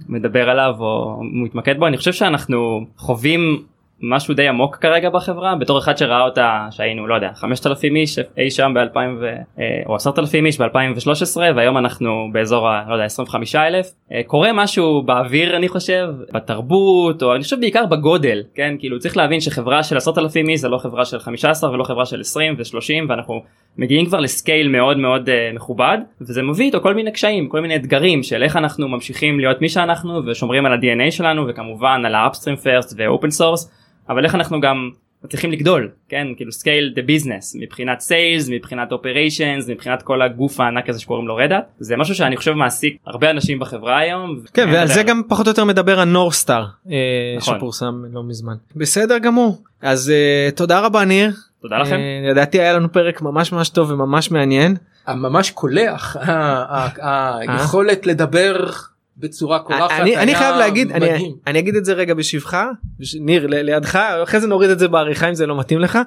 מדבר 0.10 0.50
עליו 0.50 0.74
או 0.80 1.19
מתמקד 1.24 1.78
בו 1.80 1.88
אני 1.88 1.98
חושב 1.98 2.13
שאנחנו 2.13 2.86
חווים 2.98 3.63
משהו 4.03 4.33
די 4.33 4.47
עמוק 4.47 4.75
כרגע 4.75 5.09
בחברה 5.09 5.55
בתור 5.55 5.79
אחד 5.79 5.97
שראה 5.97 6.21
אותה 6.21 6.67
שהיינו 6.71 7.07
לא 7.07 7.15
יודע 7.15 7.29
5,000 7.35 7.95
איש 7.95 8.19
אי 8.37 8.51
שם 8.51 8.73
ב-2000 8.75 8.97
אה, 8.97 9.63
או 9.85 9.95
10,000 9.95 10.45
איש 10.45 10.61
ב-2013 10.61 11.37
והיום 11.55 11.77
אנחנו 11.77 12.29
באזור 12.31 12.69
ה... 12.69 12.83
לא 12.87 12.93
יודע 12.93 13.05
25,000 13.05 13.85
אה, 14.11 14.21
קורה 14.27 14.53
משהו 14.53 15.01
באוויר 15.01 15.57
אני 15.57 15.67
חושב 15.67 16.09
בתרבות 16.33 17.23
או 17.23 17.35
אני 17.35 17.43
חושב 17.43 17.59
בעיקר 17.59 17.85
בגודל 17.85 18.43
כן? 18.55 18.75
כאילו 18.79 18.99
צריך 18.99 19.17
להבין 19.17 19.39
שחברה 19.39 19.83
של 19.83 19.97
10,000 19.97 20.49
איש 20.49 20.59
זה 20.59 20.69
לא 20.69 20.77
חברה 20.77 21.05
של 21.05 21.19
15 21.19 21.71
ולא 21.71 21.83
חברה 21.83 22.05
של 22.05 22.21
20 22.21 22.55
ו-30 22.57 23.09
ואנחנו 23.09 23.41
מגיעים 23.77 24.05
כבר 24.05 24.19
לסקייל 24.19 24.67
מאוד 24.67 24.97
מאוד 24.97 25.29
uh, 25.29 25.55
מכובד 25.55 25.97
וזה 26.21 26.41
מביא 26.41 26.65
איתו 26.65 26.81
כל 26.81 26.93
מיני 26.93 27.11
קשיים 27.11 27.49
כל 27.49 27.61
מיני 27.61 27.75
אתגרים 27.75 28.23
של 28.23 28.43
איך 28.43 28.55
אנחנו 28.55 28.87
ממשיכים 28.87 29.39
להיות 29.39 29.61
מי 29.61 29.69
שאנחנו 29.69 30.21
ושומרים 30.25 30.65
על 30.65 30.73
ה-DNA 30.73 31.11
שלנו 31.11 31.47
וכמובן 31.47 32.01
על 32.05 32.15
ה-upstream 32.15 32.65
first 32.65 32.93
ו-open 32.97 33.39
source 33.39 33.83
אבל 34.09 34.25
איך 34.25 34.35
אנחנו 34.35 34.61
גם 34.61 34.89
מצליחים 35.23 35.51
לגדול 35.51 35.89
כן 36.09 36.27
כאילו 36.37 36.51
scale 36.51 36.97
the 36.97 37.01
business 37.09 37.59
מבחינת 37.61 38.01
sales 38.01 38.51
מבחינת 38.51 38.91
operations 38.91 39.71
מבחינת 39.71 40.01
כל 40.01 40.21
הגוף 40.21 40.59
הענק 40.59 40.89
הזה 40.89 40.99
שקוראים 40.99 41.27
לו 41.27 41.35
רדאט 41.35 41.65
זה 41.79 41.97
משהו 41.97 42.15
שאני 42.15 42.37
חושב 42.37 42.51
מעסיק 42.51 42.97
הרבה 43.05 43.29
אנשים 43.29 43.59
בחברה 43.59 43.99
היום. 43.99 44.39
כן 44.53 44.69
ועל 44.73 44.87
זה 44.87 45.03
גם 45.03 45.21
פחות 45.27 45.47
או 45.47 45.51
יותר 45.51 45.65
מדבר 45.65 45.99
הנורסטאר 45.99 46.65
אה, 46.89 46.95
נכון. 47.37 47.57
שפורסם 47.57 48.03
לא 48.11 48.23
מזמן 48.23 48.55
בסדר 48.75 49.17
גמור 49.17 49.63
אז 49.81 50.09
אה, 50.09 50.49
תודה 50.55 50.79
רבה 50.79 51.05
ניר. 51.05 51.31
תודה 51.61 51.77
לכם. 51.77 51.95
אה, 51.95 52.31
לדעתי 52.31 52.59
היה 52.59 52.73
לנו 52.73 52.91
פרק 52.91 53.21
ממש 53.21 53.51
ממש 53.51 53.69
טוב 53.69 53.91
וממש 53.91 54.31
מעניין. 54.31 54.75
ממש 55.07 55.51
קולח 55.51 56.17
היכולת 57.47 58.07
לדבר 58.07 58.69
בצורה 59.17 59.60
קולחת 59.60 59.91
אני, 59.99 60.17
אני 60.17 60.36
חייב 60.36 60.56
להגיד 60.56 60.91
אני. 60.91 61.34
אני 61.47 61.60
אגיד 61.60 61.76
את 61.76 61.86
זה 61.86 61.93
רגע 61.93 62.13
בשבחה. 62.13 62.69
בש- 62.99 63.15
ניר 63.15 63.47
ל- 63.47 63.62
לידך 63.62 63.95
אחרי 64.23 64.39
זה 64.39 64.47
נוריד 64.47 64.69
את 64.69 64.80
זה 64.80 64.88
בעריכה 64.88 65.30
אם 65.30 65.36
זה 65.36 65.45
לא 65.45 65.60
מתאים 65.60 65.80
לך. 65.80 65.99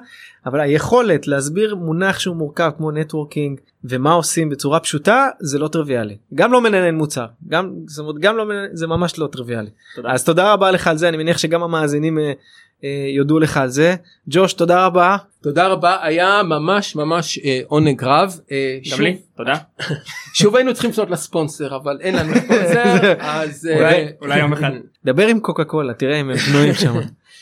אבל 0.45 0.59
היכולת 0.59 1.27
להסביר 1.27 1.75
מונח 1.75 2.19
שהוא 2.19 2.35
מורכב 2.35 2.71
כמו 2.77 2.91
נטוורקינג 2.91 3.59
ומה 3.83 4.13
עושים 4.13 4.49
בצורה 4.49 4.79
פשוטה 4.79 5.27
זה 5.39 5.59
לא 5.59 5.67
טריוויאלי. 5.67 6.17
גם 6.35 6.51
לא 6.51 6.61
מנהל 6.61 6.91
מוצר. 6.91 7.25
גם 7.47 7.71
זאת 7.87 7.99
אומרת 7.99 8.15
גם 8.19 8.37
לא 8.37 8.45
מנהל, 8.45 8.67
זה 8.73 8.87
ממש 8.87 9.19
לא 9.19 9.27
טריוויאלי. 9.27 9.69
תודה. 9.95 10.11
אז 10.11 10.23
תודה 10.23 10.53
רבה 10.53 10.71
לך 10.71 10.87
על 10.87 10.97
זה. 10.97 11.09
אני 11.09 11.17
מניח 11.17 11.37
שגם 11.37 11.63
המאזינים 11.63 12.19
אה, 12.19 12.31
יודו 13.15 13.39
לך 13.39 13.57
על 13.57 13.67
זה 13.69 13.95
ג'וש 14.27 14.53
תודה 14.53 14.85
רבה 14.85 15.17
תודה 15.41 15.67
רבה 15.67 15.97
היה 16.01 16.43
ממש 16.43 16.95
ממש 16.95 17.39
אה, 17.45 17.59
עונג 17.67 18.03
רב 18.03 18.39
אה, 18.51 18.77
גם 18.77 18.89
שוב- 18.89 19.01
לי 19.01 19.17
תודה 19.37 19.53
שוב 20.39 20.55
היינו 20.55 20.73
צריכים 20.73 20.91
לפנות 20.91 21.09
לספונסר 21.09 21.75
אבל 21.75 21.97
אין 22.01 22.15
לנו 22.15 22.33
ספונסר 22.35 23.13
אז 23.19 23.69
אה, 23.71 23.75
אולי- 23.77 24.07
אולי 24.21 24.39
יום 24.39 24.53
אחד. 24.53 24.71
דבר 25.05 25.27
עם 25.27 25.39
קוקה 25.39 25.63
קולה 25.63 25.93
תראה 25.93 26.19
אם 26.19 26.29
הם 26.29 26.37
פנויים 26.37 26.73
שם 26.73 26.95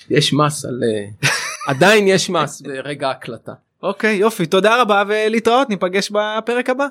יש 0.09 0.33
מס 0.33 0.65
על 0.65 0.79
אה, 0.83 1.29
עדיין 1.67 2.07
יש 2.07 2.29
מס 2.29 2.61
ברגע 2.61 3.07
ההקלטה. 3.07 3.51
אוקיי 3.83 4.15
יופי 4.15 4.45
תודה 4.45 4.81
רבה 4.81 5.03
ולהתראות 5.07 5.69
ניפגש 5.69 6.11
בפרק 6.11 6.69
הבא. 6.69 6.87